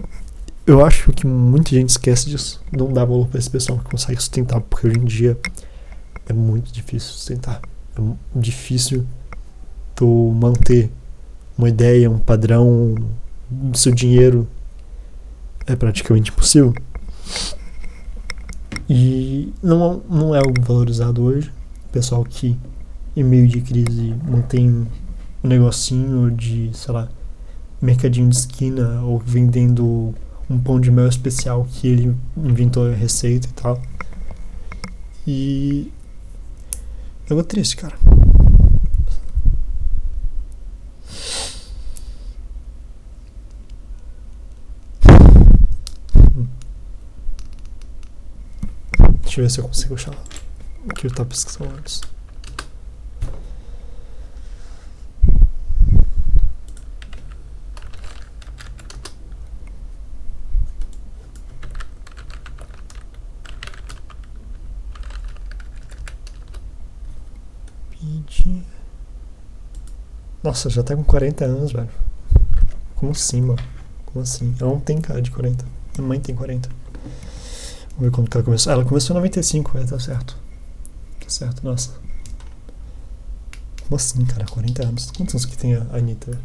eu 0.66 0.84
acho 0.84 1.12
que 1.12 1.26
muita 1.26 1.70
gente 1.70 1.90
esquece 1.90 2.28
disso. 2.28 2.62
Não 2.70 2.92
dá 2.92 3.04
valor 3.04 3.26
para 3.26 3.38
esse 3.38 3.50
pessoal 3.50 3.78
que 3.78 3.90
consegue 3.90 4.20
sustentar, 4.20 4.60
porque 4.60 4.86
hoje 4.86 4.98
em 4.98 5.04
dia 5.04 5.38
é 6.28 6.32
muito 6.32 6.70
difícil 6.72 7.12
sustentar. 7.12 7.60
É 7.96 8.02
difícil 8.38 9.04
tu 9.94 10.06
manter 10.38 10.90
uma 11.56 11.68
ideia, 11.68 12.08
um 12.10 12.18
padrão, 12.18 12.94
seu 13.74 13.92
dinheiro 13.92 14.46
é 15.68 15.76
praticamente 15.76 16.30
impossível. 16.30 16.74
E 18.88 19.52
não, 19.62 20.02
não 20.08 20.34
é 20.34 20.38
algo 20.38 20.60
valorizado 20.62 21.22
hoje. 21.22 21.52
O 21.88 21.92
pessoal 21.92 22.24
que, 22.24 22.56
em 23.16 23.22
meio 23.22 23.46
de 23.46 23.60
crise, 23.60 24.14
mantém 24.26 24.86
um 25.44 25.48
negocinho 25.48 26.30
de, 26.30 26.70
sei 26.72 26.94
lá, 26.94 27.08
mercadinho 27.80 28.28
de 28.28 28.36
esquina 28.36 29.02
ou 29.02 29.18
vendendo 29.18 30.14
um 30.48 30.58
pão 30.58 30.80
de 30.80 30.90
mel 30.90 31.08
especial 31.08 31.66
que 31.70 31.86
ele 31.86 32.16
inventou 32.36 32.90
a 32.90 32.94
receita 32.94 33.46
e 33.46 33.52
tal. 33.52 33.82
E. 35.26 35.92
Eu 37.28 37.36
vou 37.36 37.44
triste, 37.44 37.76
cara. 37.76 37.94
Deixa 49.28 49.40
eu 49.40 49.44
ver 49.44 49.50
se 49.50 49.60
eu 49.60 49.68
consigo 49.68 49.94
achar 49.94 50.14
o 50.86 50.94
que 50.94 51.06
eu 51.06 51.10
estava 51.10 51.28
pesquisando 51.28 51.74
antes. 51.76 52.00
Nossa, 70.42 70.70
já 70.70 70.82
tá 70.82 70.96
com 70.96 71.04
40 71.04 71.44
anos, 71.44 71.72
velho. 71.72 71.90
Como 72.94 73.12
assim, 73.12 73.42
mano? 73.42 73.62
Como 74.06 74.22
assim? 74.22 74.54
Ela 74.58 74.70
não 74.70 74.80
tem 74.80 74.98
cara 74.98 75.20
de 75.20 75.30
40. 75.30 75.66
Minha 75.98 76.08
mãe 76.08 76.18
tem 76.18 76.34
40. 76.34 76.77
Vamos 77.98 78.10
ver 78.10 78.10
quando 78.12 78.28
ela 78.32 78.44
começou. 78.44 78.72
Ela 78.72 78.84
começou 78.84 79.14
em 79.14 79.18
95, 79.18 79.78
é, 79.78 79.84
tá 79.84 79.98
certo. 79.98 80.36
Tá 81.18 81.28
certo, 81.28 81.64
nossa. 81.64 81.90
Como 83.82 83.96
assim, 83.96 84.24
cara? 84.24 84.46
40 84.46 84.86
anos. 84.86 85.10
Quantos 85.10 85.34
anos 85.34 85.44
que 85.44 85.58
tem 85.58 85.74
a 85.74 85.84
Anitta? 85.92 86.38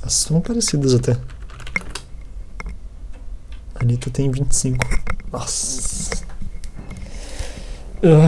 Elas 0.00 0.14
são 0.14 0.40
parecidas 0.40 0.94
até. 0.94 1.12
A 3.76 3.82
Anitta 3.82 4.10
tem 4.10 4.28
25. 4.28 4.84
Nossa. 5.30 6.24
Eu 8.02 8.18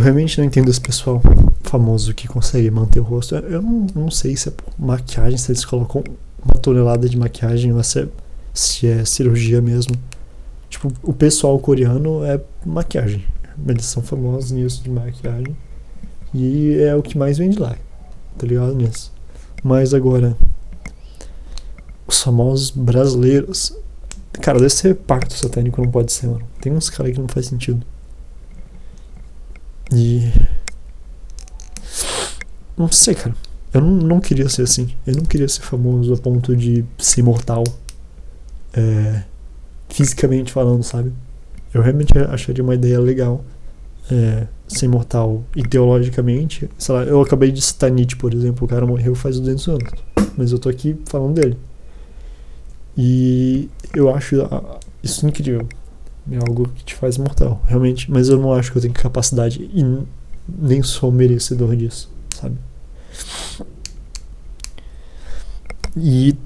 realmente 0.00 0.38
não 0.38 0.44
entendo 0.44 0.68
esse 0.70 0.80
pessoal 0.80 1.22
famoso 1.62 2.12
que 2.14 2.26
consegue 2.26 2.68
manter 2.68 2.98
o 2.98 3.04
rosto. 3.04 3.36
Eu 3.36 3.62
não, 3.62 3.86
não 3.94 4.10
sei 4.10 4.36
se 4.36 4.48
é 4.48 4.52
maquiagem, 4.76 5.38
se 5.38 5.52
eles 5.52 5.64
colocam 5.64 6.02
uma 6.44 6.54
tonelada 6.60 7.08
de 7.08 7.16
maquiagem 7.16 7.72
ou 7.72 7.80
se 7.84 8.00
é 8.00 8.08
se 8.52 8.86
é 8.86 9.04
cirurgia 9.04 9.60
mesmo. 9.60 9.94
Tipo, 10.68 10.92
o 11.02 11.12
pessoal 11.12 11.58
coreano 11.58 12.24
é 12.24 12.40
maquiagem. 12.64 13.24
Eles 13.66 13.84
são 13.84 14.02
famosos 14.02 14.50
nisso 14.50 14.82
de 14.82 14.90
maquiagem. 14.90 15.56
E 16.32 16.76
é 16.80 16.94
o 16.94 17.02
que 17.02 17.18
mais 17.18 17.38
vende 17.38 17.58
lá. 17.58 17.76
Tá 18.38 18.46
ligado 18.46 18.74
nisso? 18.74 19.12
Mas 19.62 19.92
agora, 19.92 20.36
os 22.06 22.22
famosos 22.22 22.70
brasileiros. 22.70 23.76
Cara, 24.32 24.58
deve 24.58 24.70
ser 24.70 24.94
pacto 24.94 25.34
satânico, 25.34 25.82
não 25.82 25.90
pode 25.90 26.12
ser, 26.12 26.28
mano. 26.28 26.46
Tem 26.60 26.72
uns 26.72 26.88
caras 26.88 27.12
que 27.12 27.20
não 27.20 27.28
faz 27.28 27.46
sentido. 27.46 27.84
E. 29.92 30.30
Não 32.76 32.90
sei, 32.90 33.14
cara. 33.14 33.34
Eu 33.74 33.80
não, 33.80 33.90
não 33.90 34.20
queria 34.20 34.48
ser 34.48 34.62
assim. 34.62 34.94
Eu 35.06 35.16
não 35.16 35.24
queria 35.24 35.48
ser 35.48 35.62
famoso 35.62 36.14
a 36.14 36.16
ponto 36.16 36.56
de 36.56 36.84
ser 36.98 37.20
imortal 37.20 37.64
é, 38.74 39.22
fisicamente 39.88 40.52
falando, 40.52 40.82
sabe? 40.82 41.12
Eu 41.72 41.82
realmente 41.82 42.16
acharia 42.18 42.62
uma 42.62 42.74
ideia 42.74 42.98
legal 42.98 43.44
é, 44.10 44.46
ser 44.66 44.86
imortal 44.86 45.44
ideologicamente. 45.54 46.68
Sei 46.78 46.94
lá, 46.94 47.04
eu 47.04 47.20
acabei 47.20 47.50
de 47.50 47.60
citar 47.60 47.90
Nietzsche, 47.90 48.16
por 48.16 48.34
exemplo, 48.34 48.64
o 48.64 48.68
cara 48.68 48.86
morreu 48.86 49.14
faz 49.14 49.38
200 49.38 49.68
anos, 49.68 49.90
mas 50.36 50.52
eu 50.52 50.58
tô 50.58 50.68
aqui 50.68 50.96
falando 51.06 51.34
dele. 51.34 51.56
E 52.96 53.68
eu 53.94 54.14
acho 54.14 54.36
isso 55.02 55.26
incrível. 55.26 55.66
É 56.30 56.36
algo 56.36 56.68
que 56.68 56.84
te 56.84 56.94
faz 56.94 57.16
mortal, 57.16 57.62
realmente. 57.66 58.10
Mas 58.10 58.28
eu 58.28 58.38
não 58.38 58.52
acho 58.52 58.70
que 58.70 58.78
eu 58.78 58.82
tenho 58.82 58.94
capacidade 58.94 59.62
e 59.72 60.04
nem 60.48 60.82
sou 60.82 61.10
merecedor 61.10 61.74
disso, 61.76 62.10
sabe? 62.34 62.56
E 65.96 66.36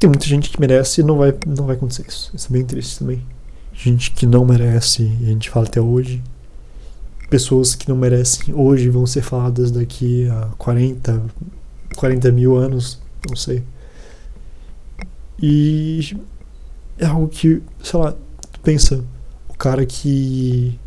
tem 0.00 0.10
muita 0.10 0.24
gente 0.24 0.50
que 0.50 0.58
merece 0.58 1.02
e 1.02 1.04
não 1.04 1.18
vai, 1.18 1.32
não 1.46 1.66
vai 1.66 1.76
acontecer 1.76 2.06
isso. 2.08 2.32
Isso 2.34 2.48
é 2.48 2.52
bem 2.52 2.64
triste 2.64 2.98
também. 2.98 3.22
Gente 3.72 4.10
que 4.10 4.26
não 4.26 4.44
merece, 4.44 5.04
e 5.20 5.26
a 5.26 5.28
gente 5.28 5.48
fala 5.48 5.66
até 5.66 5.80
hoje. 5.80 6.20
Pessoas 7.28 7.76
que 7.76 7.88
não 7.88 7.96
merecem 7.96 8.52
hoje 8.52 8.88
vão 8.88 9.06
ser 9.06 9.22
faladas 9.22 9.70
daqui 9.70 10.28
a 10.28 10.48
40, 10.58 11.22
40 11.94 12.32
mil 12.32 12.56
anos, 12.56 13.00
não 13.28 13.36
sei. 13.36 13.62
E 15.40 16.16
é 16.98 17.06
algo 17.06 17.28
que, 17.28 17.62
sei 17.82 18.00
lá, 18.00 18.12
tu 18.50 18.60
pensa, 18.60 19.04
cara 19.60 19.84
que. 19.84 20.80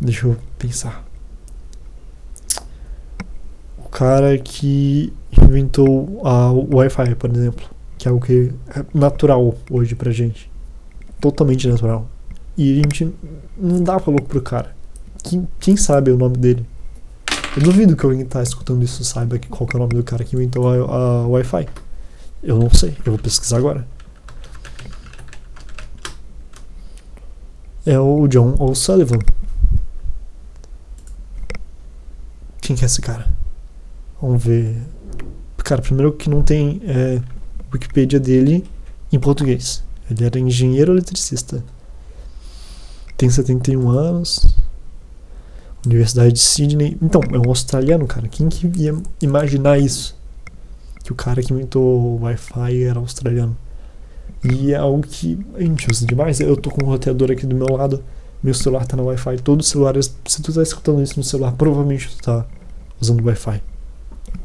Deixa 0.00 0.28
eu 0.28 0.36
pensar. 0.56 1.04
O 3.78 3.88
cara 3.88 4.38
que 4.38 5.12
inventou 5.32 6.20
o 6.22 6.76
Wi-Fi, 6.76 7.16
por 7.16 7.30
exemplo. 7.30 7.73
Que 8.04 8.08
é 8.08 8.10
algo 8.10 8.22
que 8.22 8.52
é 8.68 8.84
natural 8.92 9.54
hoje 9.70 9.94
pra 9.94 10.12
gente. 10.12 10.50
Totalmente 11.18 11.66
natural. 11.66 12.06
E 12.54 12.72
a 12.72 12.74
gente 12.74 13.14
não 13.56 13.82
dá 13.82 13.96
valor 13.96 14.20
pro 14.20 14.42
cara. 14.42 14.76
Quem, 15.22 15.48
quem 15.58 15.74
sabe 15.74 16.10
o 16.10 16.18
nome 16.18 16.36
dele? 16.36 16.66
Eu 17.56 17.62
duvido 17.62 17.96
que 17.96 18.04
alguém 18.04 18.22
tá 18.26 18.42
escutando 18.42 18.84
isso 18.84 19.02
saiba 19.06 19.38
qual 19.48 19.66
que 19.66 19.74
é 19.74 19.78
o 19.78 19.80
nome 19.80 19.94
do 19.94 20.04
cara 20.04 20.22
que 20.22 20.36
inventou 20.36 20.68
a, 20.68 20.96
a 21.22 21.28
Wi-Fi. 21.28 21.66
Eu 22.42 22.58
não 22.58 22.68
sei, 22.68 22.94
eu 23.06 23.12
vou 23.12 23.18
pesquisar 23.18 23.56
agora. 23.56 23.88
É 27.86 27.98
o 27.98 28.28
John 28.28 28.54
O'Sullivan. 28.58 29.20
Quem 32.60 32.76
que 32.76 32.84
é 32.84 32.86
esse 32.86 33.00
cara? 33.00 33.32
Vamos 34.20 34.44
ver. 34.44 34.76
Cara, 35.56 35.80
primeiro 35.80 36.12
que 36.12 36.28
não 36.28 36.42
tem 36.42 36.82
é, 36.84 37.22
Wikipedia 37.74 38.20
dele 38.20 38.64
em 39.12 39.18
português. 39.18 39.82
Ele 40.10 40.24
era 40.24 40.38
engenheiro 40.38 40.92
eletricista. 40.92 41.64
Tem 43.16 43.28
71 43.28 43.88
anos. 43.88 44.46
Universidade 45.84 46.32
de 46.32 46.40
Sydney. 46.40 46.96
Então, 47.00 47.20
é 47.32 47.38
um 47.38 47.48
australiano, 47.48 48.06
cara. 48.06 48.28
Quem 48.28 48.48
que 48.48 48.70
ia 48.76 48.96
imaginar 49.20 49.78
isso? 49.78 50.16
Que 51.02 51.12
o 51.12 51.14
cara 51.14 51.42
que 51.42 51.52
inventou 51.52 51.82
o 51.82 52.22
Wi-Fi 52.22 52.84
era 52.84 52.98
australiano. 52.98 53.56
E 54.42 54.72
é 54.72 54.76
algo 54.76 55.02
que 55.02 55.38
a 55.54 55.60
gente 55.60 55.90
usa 55.90 56.06
demais. 56.06 56.40
Eu 56.40 56.56
tô 56.56 56.70
com 56.70 56.84
um 56.84 56.88
roteador 56.88 57.30
aqui 57.30 57.46
do 57.46 57.54
meu 57.54 57.66
lado. 57.66 58.02
Meu 58.42 58.54
celular 58.54 58.86
tá 58.86 58.96
no 58.96 59.04
Wi-Fi. 59.04 59.38
Todos 59.42 59.66
os 59.66 59.72
celulares. 59.72 60.14
Se 60.26 60.40
tu 60.42 60.52
tá 60.52 60.62
escutando 60.62 61.02
isso 61.02 61.18
no 61.18 61.24
celular, 61.24 61.52
provavelmente 61.52 62.08
tu 62.16 62.22
tá 62.22 62.46
usando 63.00 63.24
Wi-Fi. 63.24 63.62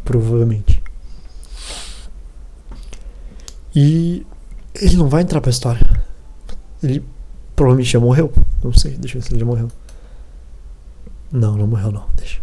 Provavelmente. 0.04 0.79
E 3.76 4.26
ele 4.76 4.96
não 4.96 5.10
vai 5.10 5.22
entrar 5.22 5.42
pra 5.42 5.50
história. 5.50 5.82
Ele 6.82 7.04
provavelmente 7.56 7.92
já 7.92 8.00
morreu. 8.00 8.32
Não 8.64 8.74
sei, 8.74 8.92
deixa 8.98 9.18
eu 9.18 9.22
ver 9.22 9.28
se 9.28 9.34
ele 9.34 9.40
já 9.40 9.46
morreu. 9.46 9.70
Não, 11.32 11.56
não 11.56 11.68
morreu 11.68 11.92
não, 11.92 12.06
deixa. 12.16 12.42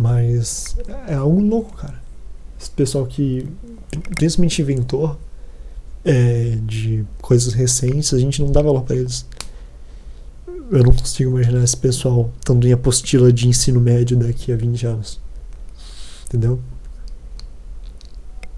Mas 0.00 0.76
é 1.06 1.14
algo 1.14 1.40
louco, 1.40 1.76
cara. 1.76 2.02
Esse 2.60 2.70
pessoal 2.70 3.06
que 3.06 3.48
principalmente 4.16 4.60
inventor 4.60 5.16
é, 6.04 6.58
de 6.62 7.04
coisas 7.22 7.54
recentes, 7.54 8.12
a 8.12 8.18
gente 8.18 8.42
não 8.42 8.52
dá 8.52 8.60
valor 8.60 8.82
pra 8.82 8.96
eles. 8.96 9.26
Eu 10.70 10.82
não 10.82 10.92
consigo 10.92 11.30
imaginar 11.30 11.62
esse 11.62 11.76
pessoal 11.76 12.30
estando 12.38 12.66
em 12.66 12.72
apostila 12.72 13.32
de 13.32 13.48
ensino 13.48 13.80
médio 13.80 14.16
daqui 14.16 14.52
a 14.52 14.56
20 14.56 14.86
anos. 14.86 15.20
Entendeu? 16.26 16.60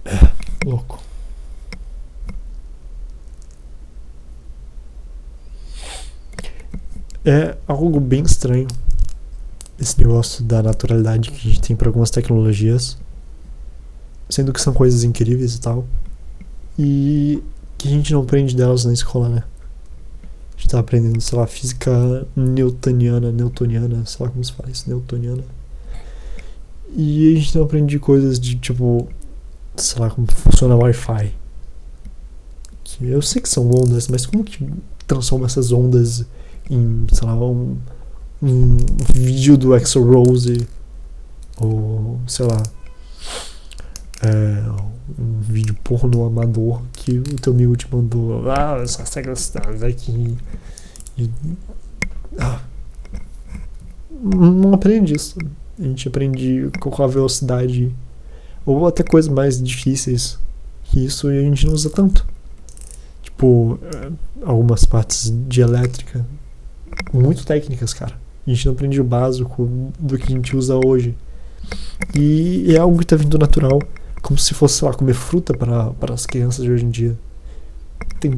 É, 0.04 0.30
louco. 0.64 1.05
É 7.28 7.56
algo 7.66 7.98
bem 7.98 8.22
estranho 8.22 8.68
esse 9.80 9.98
negócio 9.98 10.44
da 10.44 10.62
naturalidade 10.62 11.32
que 11.32 11.36
a 11.36 11.50
gente 11.50 11.60
tem 11.60 11.74
para 11.74 11.88
algumas 11.88 12.08
tecnologias, 12.08 12.96
sendo 14.30 14.52
que 14.52 14.60
são 14.60 14.72
coisas 14.72 15.02
incríveis 15.02 15.56
e 15.56 15.60
tal, 15.60 15.84
e 16.78 17.42
que 17.76 17.88
a 17.88 17.90
gente 17.90 18.12
não 18.12 18.22
aprende 18.22 18.54
delas 18.54 18.84
na 18.84 18.92
escola, 18.92 19.28
né? 19.28 19.42
A 20.56 20.56
gente 20.56 20.68
tá 20.68 20.78
aprendendo, 20.78 21.20
sei 21.20 21.36
lá, 21.36 21.48
física 21.48 22.24
newtoniana, 22.36 23.32
newtoniana, 23.32 24.06
sei 24.06 24.24
lá 24.24 24.30
como 24.30 24.44
se 24.44 24.52
fala 24.52 24.70
isso, 24.70 24.88
newtoniana. 24.88 25.44
E 26.94 27.32
a 27.32 27.40
gente 27.40 27.56
não 27.56 27.64
aprende 27.64 27.98
coisas 27.98 28.38
de 28.38 28.54
tipo, 28.54 29.08
sei 29.76 30.00
lá, 30.00 30.10
como 30.10 30.30
funciona 30.30 30.76
Wi-Fi. 30.76 31.34
Que 32.84 33.08
eu 33.08 33.20
sei 33.20 33.42
que 33.42 33.48
são 33.48 33.68
ondas, 33.68 34.06
mas 34.06 34.24
como 34.24 34.44
que 34.44 34.64
transforma 35.08 35.46
essas 35.46 35.72
ondas 35.72 36.24
em, 36.70 37.06
sei 37.12 37.26
lá, 37.26 37.34
um, 37.34 37.76
um 38.42 38.76
vídeo 39.12 39.56
do 39.56 39.74
Exo 39.74 40.02
Rose 40.02 40.66
ou, 41.58 42.20
sei 42.26 42.46
lá, 42.46 42.62
é, 44.22 44.62
um 45.18 45.40
vídeo 45.40 45.76
porno 45.82 46.24
amador 46.24 46.82
que 46.92 47.18
o 47.18 47.22
teu 47.22 47.52
amigo 47.52 47.76
te 47.76 47.86
mandou. 47.92 48.50
Ah, 48.50 48.78
essas 48.82 49.12
regras 49.14 49.54
aqui. 49.82 50.36
E, 51.16 51.30
ah, 52.38 52.60
não 54.10 54.74
aprende 54.74 55.14
isso. 55.14 55.38
A 55.78 55.82
gente 55.82 56.08
aprende 56.08 56.70
com 56.80 57.02
a 57.02 57.06
velocidade 57.06 57.94
ou 58.64 58.86
até 58.86 59.02
coisas 59.02 59.30
mais 59.30 59.62
difíceis 59.62 60.38
que 60.84 61.04
isso 61.04 61.30
e 61.30 61.38
a 61.38 61.42
gente 61.42 61.66
não 61.66 61.74
usa 61.74 61.90
tanto. 61.90 62.26
Tipo, 63.22 63.78
é, 63.82 64.10
algumas 64.44 64.84
partes 64.84 65.32
de 65.48 65.60
elétrica 65.60 66.24
muito 67.12 67.44
técnicas, 67.44 67.92
cara. 67.92 68.14
A 68.46 68.50
gente 68.50 68.66
não 68.66 68.72
aprende 68.74 69.00
o 69.00 69.04
básico 69.04 69.68
do 69.98 70.16
que 70.16 70.32
a 70.32 70.36
gente 70.36 70.56
usa 70.56 70.78
hoje. 70.84 71.16
E 72.14 72.74
é 72.74 72.78
algo 72.78 72.98
que 72.98 73.04
está 73.04 73.16
vindo 73.16 73.38
natural, 73.38 73.80
como 74.22 74.38
se 74.38 74.54
fosse, 74.54 74.78
sei 74.78 74.88
lá, 74.88 74.94
comer 74.94 75.14
fruta 75.14 75.52
para 75.56 76.14
as 76.14 76.26
crianças 76.26 76.64
de 76.64 76.70
hoje 76.70 76.84
em 76.84 76.90
dia. 76.90 77.18
Tem 78.20 78.32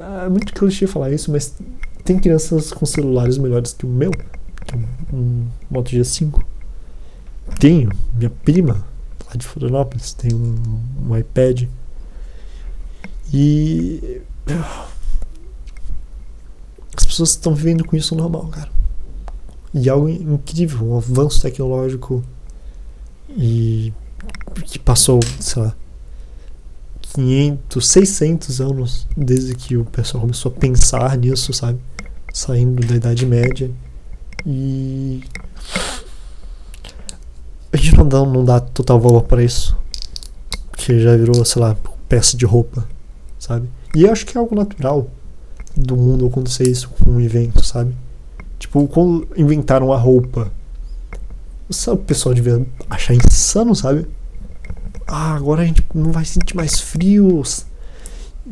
é 0.00 0.28
muito 0.28 0.52
clichê 0.52 0.86
falar 0.86 1.12
isso, 1.12 1.30
mas 1.30 1.54
tem 2.04 2.18
crianças 2.18 2.72
com 2.72 2.84
celulares 2.84 3.38
melhores 3.38 3.72
que 3.72 3.86
o 3.86 3.88
meu, 3.88 4.10
que 4.10 4.74
é 4.74 4.78
um, 4.78 5.16
um 5.16 5.46
Moto 5.70 5.90
G5. 5.90 6.42
Tenho, 7.58 7.90
minha 8.14 8.30
prima, 8.30 8.84
lá 9.26 9.36
de 9.36 9.46
Florianópolis, 9.46 10.12
tem 10.12 10.34
um, 10.34 10.80
um 11.08 11.16
iPad. 11.16 11.64
E 13.32 14.20
as 17.00 17.06
pessoas 17.06 17.30
estão 17.30 17.54
vivendo 17.54 17.82
com 17.82 17.96
isso 17.96 18.14
normal, 18.14 18.46
cara. 18.48 18.68
E 19.72 19.88
algo 19.88 20.08
incrível, 20.08 20.86
um 20.86 20.96
avanço 20.98 21.40
tecnológico 21.40 22.22
e 23.30 23.92
que 24.66 24.78
passou, 24.78 25.18
sei 25.38 25.62
lá, 25.62 25.74
500, 27.14 27.88
600 27.88 28.60
anos 28.60 29.06
desde 29.16 29.54
que 29.54 29.76
o 29.76 29.84
pessoal 29.84 30.20
começou 30.20 30.52
a 30.52 30.54
pensar 30.54 31.16
nisso, 31.16 31.54
sabe? 31.54 31.80
Saindo 32.34 32.86
da 32.86 32.96
Idade 32.96 33.24
Média. 33.24 33.70
E 34.44 35.22
a 37.72 37.76
gente 37.76 37.96
não 37.96 38.06
dá, 38.06 38.24
não 38.26 38.44
dá 38.44 38.60
total 38.60 39.00
valor 39.00 39.22
para 39.22 39.42
isso. 39.42 39.74
Porque 40.70 41.00
já 41.00 41.16
virou, 41.16 41.44
sei 41.44 41.62
lá, 41.62 41.76
peça 42.08 42.36
de 42.36 42.44
roupa, 42.44 42.86
sabe? 43.38 43.70
E 43.94 44.02
eu 44.02 44.12
acho 44.12 44.26
que 44.26 44.36
é 44.36 44.40
algo 44.40 44.54
natural 44.54 45.08
do 45.80 45.96
mundo 45.96 46.26
acontecer 46.26 46.68
isso 46.68 46.88
com 46.88 47.10
um 47.10 47.20
evento, 47.20 47.64
sabe? 47.64 47.94
Tipo, 48.58 48.86
quando 48.88 49.26
inventaram 49.36 49.92
a 49.92 49.96
roupa, 49.96 50.52
o 51.68 51.96
pessoal 51.96 52.34
devia 52.34 52.66
achar 52.88 53.14
insano, 53.14 53.74
sabe? 53.74 54.06
Ah, 55.06 55.34
agora 55.34 55.62
a 55.62 55.64
gente 55.64 55.82
não 55.94 56.12
vai 56.12 56.24
sentir 56.24 56.54
mais 56.54 56.80
frios. 56.80 57.66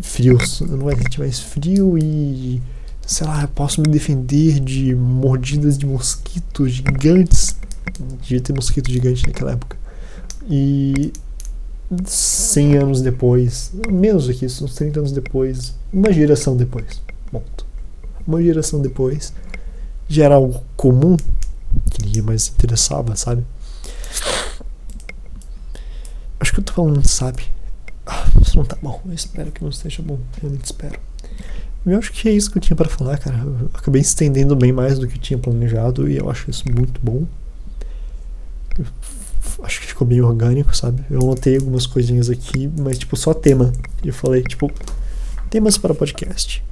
Frios, 0.01 0.61
não 0.61 0.79
vai 0.79 0.97
sentir 0.97 1.21
mais 1.21 1.39
frio 1.39 1.99
e. 1.99 2.63
Sei 3.07 3.27
lá, 3.27 3.43
eu 3.43 3.49
posso 3.49 3.81
me 3.81 3.89
defender 3.89 4.61
de 4.61 4.95
mordidas 4.95 5.79
de 5.79 5.87
mosquitos 5.87 6.73
gigantes. 6.73 7.57
Devia 8.21 8.41
ter 8.41 8.53
mosquito 8.53 8.91
gigante 8.91 9.27
naquela 9.27 9.53
época. 9.53 9.77
E 10.49 11.13
100 12.05 12.77
anos 12.77 13.01
depois, 13.01 13.73
menos 13.91 14.27
do 14.27 14.35
que 14.35 14.45
isso, 14.45 14.65
uns 14.65 14.75
30 14.75 15.01
anos 15.01 15.13
depois, 15.13 15.75
uma 15.93 16.13
geração 16.13 16.57
depois, 16.57 17.01
ponto. 17.31 17.67
Uma 18.27 18.43
geração 18.43 18.81
depois, 18.81 19.33
já 20.09 20.25
era 20.25 20.35
algo 20.35 20.65
comum, 20.77 21.17
que 21.91 22.03
ninguém 22.03 22.23
mais 22.23 22.49
interessava, 22.49 23.17
sabe? 23.17 23.45
Acho 26.41 26.53
que 26.53 26.61
eu 26.61 26.65
tô 26.65 26.73
falando, 26.73 27.07
sabe? 27.07 27.45
Ah, 28.07 28.27
isso 28.41 28.57
não 28.57 28.65
tá 28.65 28.77
bom, 28.81 29.01
eu 29.07 29.13
espero 29.13 29.51
que 29.51 29.63
não 29.63 29.71
esteja 29.71 30.03
bom, 30.03 30.19
realmente 30.41 30.65
espero. 30.65 30.99
Eu 31.87 31.99
acho 31.99 32.13
que 32.13 32.29
é 32.29 32.33
isso 32.33 32.51
que 32.51 32.59
eu 32.59 32.63
tinha 32.63 32.77
para 32.77 32.89
falar, 32.89 33.19
cara. 33.19 33.39
Eu 33.39 33.71
acabei 33.73 34.03
estendendo 34.03 34.55
bem 34.55 34.73
mais 34.73 34.99
do 34.99 35.07
que 35.07 35.15
eu 35.15 35.21
tinha 35.21 35.39
planejado 35.39 36.09
e 36.09 36.17
eu 36.17 36.29
acho 36.29 36.51
isso 36.51 36.65
muito 36.71 37.01
bom. 37.01 37.25
Eu 38.79 39.65
acho 39.65 39.81
que 39.81 39.87
ficou 39.87 40.07
bem 40.07 40.21
orgânico, 40.21 40.77
sabe? 40.77 41.03
Eu 41.11 41.21
anotei 41.21 41.57
algumas 41.57 41.87
coisinhas 41.87 42.29
aqui, 42.29 42.71
mas 42.79 42.99
tipo 42.99 43.17
só 43.17 43.33
tema. 43.33 43.73
E 44.05 44.09
eu 44.09 44.15
falei, 44.15 44.43
tipo, 44.43 44.71
temas 45.49 45.79
para 45.79 45.95
podcast. 45.95 46.63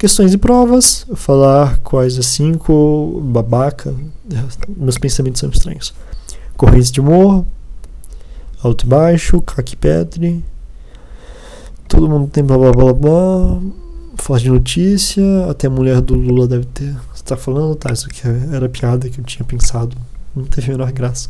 Questões 0.00 0.32
e 0.32 0.38
provas, 0.38 1.06
falar 1.14 1.76
quais 1.80 2.18
as 2.18 2.24
cinco, 2.24 3.20
babaca, 3.22 3.94
meus 4.66 4.96
pensamentos 4.96 5.40
são 5.40 5.50
estranhos. 5.50 5.92
Correntes 6.56 6.90
de 6.90 7.02
humor, 7.02 7.44
alto 8.62 8.86
e 8.86 8.88
baixo, 8.88 9.42
caque 9.42 9.76
pedre, 9.76 10.42
todo 11.86 12.08
mundo 12.08 12.30
tem 12.30 12.42
blá 12.42 12.56
blá 12.56 12.72
blá 12.72 12.94
blá, 12.94 13.60
falar 14.16 14.38
de 14.38 14.48
notícia, 14.48 15.22
até 15.50 15.66
a 15.66 15.70
mulher 15.70 16.00
do 16.00 16.14
Lula 16.14 16.48
deve 16.48 16.64
ter. 16.64 16.96
Você 17.14 17.22
tá 17.22 17.36
falando, 17.36 17.74
tá? 17.74 17.92
Isso 17.92 18.06
aqui 18.06 18.22
era 18.54 18.70
piada 18.70 19.06
que 19.06 19.20
eu 19.20 19.24
tinha 19.24 19.44
pensado. 19.44 19.94
Não 20.34 20.44
teve 20.44 20.68
a 20.68 20.78
menor 20.78 20.90
graça. 20.92 21.28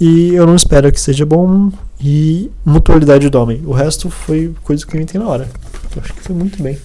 E 0.00 0.34
eu 0.34 0.46
não 0.46 0.54
espero 0.54 0.92
que 0.92 1.00
seja 1.00 1.26
bom. 1.26 1.72
E 2.00 2.48
mutualidade 2.64 3.28
do 3.28 3.40
homem. 3.40 3.60
O 3.66 3.72
resto 3.72 4.08
foi 4.08 4.54
coisa 4.62 4.86
que 4.86 4.94
eu 4.94 5.00
inventei 5.00 5.20
na 5.20 5.26
hora. 5.26 5.50
Eu 5.96 6.00
acho 6.00 6.14
que 6.14 6.20
foi 6.20 6.36
muito 6.36 6.62
bem. 6.62 6.78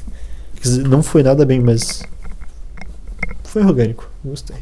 Não 0.87 1.01
foi 1.01 1.23
nada 1.23 1.45
bem, 1.45 1.59
mas. 1.59 2.03
Foi 3.43 3.63
orgânico. 3.63 4.09
Gostei. 4.23 4.57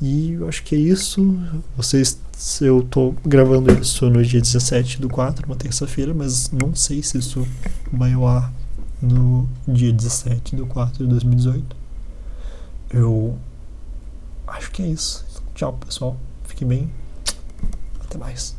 E 0.00 0.32
eu 0.32 0.48
acho 0.48 0.62
que 0.62 0.74
é 0.74 0.78
isso. 0.78 1.38
Vocês. 1.76 2.18
Eu 2.60 2.82
tô 2.82 3.14
gravando 3.24 3.72
isso 3.80 4.10
no 4.10 4.22
dia 4.22 4.40
17 4.40 5.00
do 5.00 5.08
4, 5.08 5.46
uma 5.46 5.56
terça-feira, 5.56 6.12
mas 6.12 6.50
não 6.50 6.74
sei 6.74 7.02
se 7.02 7.16
isso 7.16 7.46
vai 7.90 8.12
ao 8.12 8.26
ar 8.26 8.52
no 9.00 9.48
dia 9.66 9.90
17 9.90 10.54
do 10.54 10.66
4 10.66 11.04
de 11.04 11.10
2018. 11.10 11.76
Eu 12.90 13.38
acho 14.46 14.70
que 14.70 14.82
é 14.82 14.86
isso. 14.86 15.24
Tchau, 15.54 15.72
pessoal. 15.74 16.16
Fique 16.44 16.64
bem. 16.64 16.90
Até 18.04 18.18
mais. 18.18 18.54